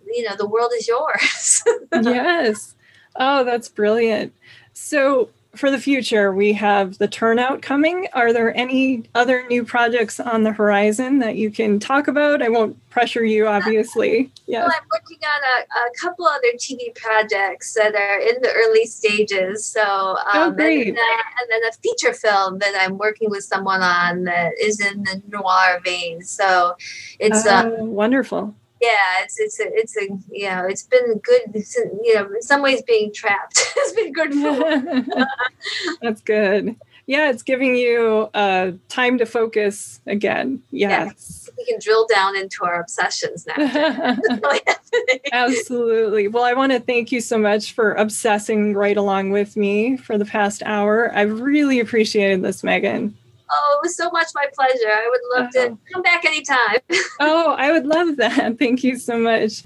[0.07, 1.63] you know the world is yours.
[1.93, 2.75] yes.
[3.15, 4.33] Oh, that's brilliant.
[4.73, 8.07] So for the future, we have the turnout coming.
[8.13, 12.43] Are there any other new projects on the horizon that you can talk about?
[12.43, 14.31] I won't pressure you, obviously.
[14.45, 14.61] Yeah.
[14.61, 18.85] Well, I'm working on a, a couple other TV projects that are in the early
[18.85, 19.65] stages.
[19.65, 20.87] So, um, oh, great.
[20.87, 21.05] And, then,
[21.41, 25.21] and then a feature film that I'm working with someone on that is in the
[25.27, 26.21] noir vein.
[26.21, 26.75] So,
[27.19, 31.41] it's uh, wonderful yeah, it's it's a, it's a you know it's been good.
[31.53, 34.33] It's, you know, in some ways, being trapped has been good.
[34.33, 35.25] For
[36.01, 36.75] That's good.
[37.05, 40.61] Yeah, it's giving you uh, time to focus again.
[40.69, 41.47] Yes.
[41.47, 44.15] Yeah, we can drill down into our obsessions now.
[45.33, 46.27] Absolutely.
[46.27, 50.19] Well, I want to thank you so much for obsessing right along with me for
[50.19, 51.11] the past hour.
[51.15, 53.17] I've really appreciated this, Megan.
[53.51, 54.91] Oh, it was so much my pleasure.
[54.91, 56.77] I would love to come back anytime.
[57.19, 58.57] oh, I would love that.
[58.59, 59.63] Thank you so much.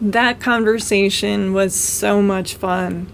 [0.00, 3.06] That conversation was so much fun.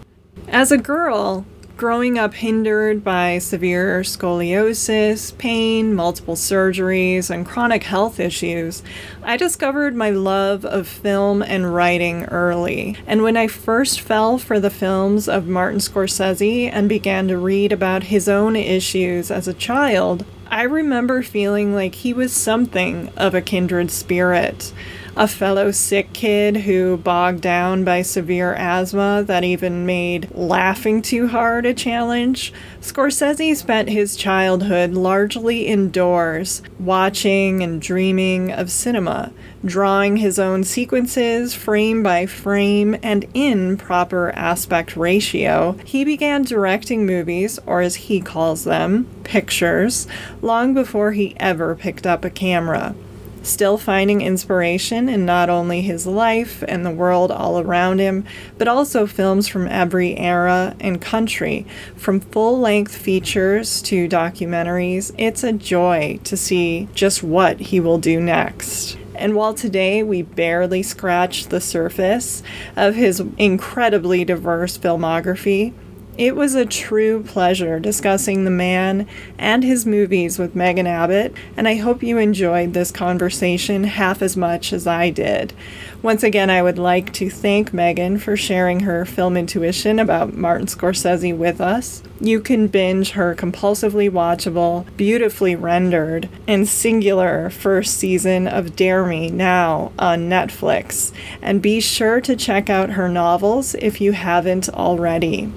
[0.48, 1.46] As a girl,
[1.82, 8.84] growing up hindered by severe scoliosis, pain, multiple surgeries, and chronic health issues,
[9.24, 12.96] I discovered my love of film and writing early.
[13.04, 17.72] And when I first fell for the films of Martin Scorsese and began to read
[17.72, 23.34] about his own issues as a child, I remember feeling like he was something of
[23.34, 24.72] a kindred spirit
[25.14, 31.28] a fellow sick kid who bogged down by severe asthma that even made laughing too
[31.28, 32.50] hard a challenge.
[32.80, 39.30] Scorsese spent his childhood largely indoors, watching and dreaming of cinema,
[39.62, 45.76] drawing his own sequences frame by frame and in proper aspect ratio.
[45.84, 50.06] He began directing movies, or as he calls them, pictures,
[50.40, 52.94] long before he ever picked up a camera
[53.42, 58.24] still finding inspiration in not only his life and the world all around him,
[58.58, 61.66] but also films from every era and country.
[61.96, 67.98] From full length features to documentaries, it's a joy to see just what he will
[67.98, 68.98] do next.
[69.14, 72.42] And while today we barely scratch the surface
[72.76, 75.74] of his incredibly diverse filmography,
[76.18, 79.06] it was a true pleasure discussing the man
[79.38, 84.36] and his movies with Megan Abbott, and I hope you enjoyed this conversation half as
[84.36, 85.54] much as I did.
[86.02, 90.66] Once again, I would like to thank Megan for sharing her film intuition about Martin
[90.66, 92.02] Scorsese with us.
[92.20, 99.30] You can binge her compulsively watchable, beautifully rendered, and singular first season of Dare Me
[99.30, 105.50] now on Netflix, and be sure to check out her novels if you haven't already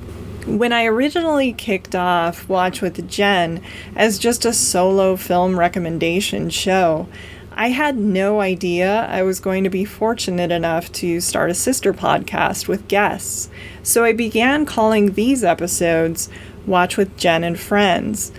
[0.46, 3.62] when I originally kicked off Watch with Jen
[3.96, 7.08] as just a solo film recommendation show,
[7.52, 11.94] I had no idea I was going to be fortunate enough to start a sister
[11.94, 13.50] podcast with guests.
[13.82, 16.30] So I began calling these episodes
[16.68, 18.32] Watch with Jen and Friends.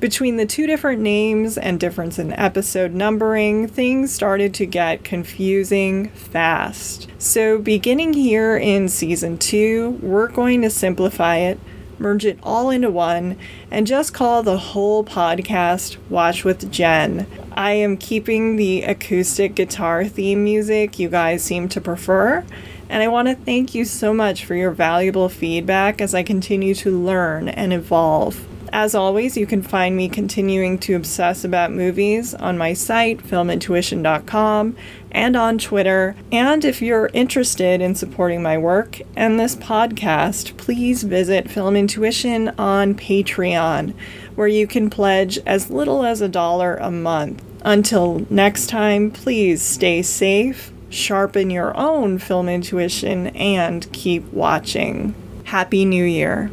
[0.00, 6.08] Between the two different names and difference in episode numbering, things started to get confusing
[6.08, 7.06] fast.
[7.18, 11.60] So, beginning here in season two, we're going to simplify it,
[11.98, 13.36] merge it all into one,
[13.70, 17.26] and just call the whole podcast Watch with Jen.
[17.52, 22.42] I am keeping the acoustic guitar theme music you guys seem to prefer.
[22.88, 26.74] And I want to thank you so much for your valuable feedback as I continue
[26.76, 28.46] to learn and evolve.
[28.72, 34.76] As always, you can find me continuing to obsess about movies on my site, filmintuition.com,
[35.10, 36.14] and on Twitter.
[36.30, 42.50] And if you're interested in supporting my work and this podcast, please visit Film Intuition
[42.50, 43.92] on Patreon,
[44.36, 47.44] where you can pledge as little as a dollar a month.
[47.62, 55.14] Until next time, please stay safe, sharpen your own film intuition, and keep watching.
[55.44, 56.52] Happy New Year!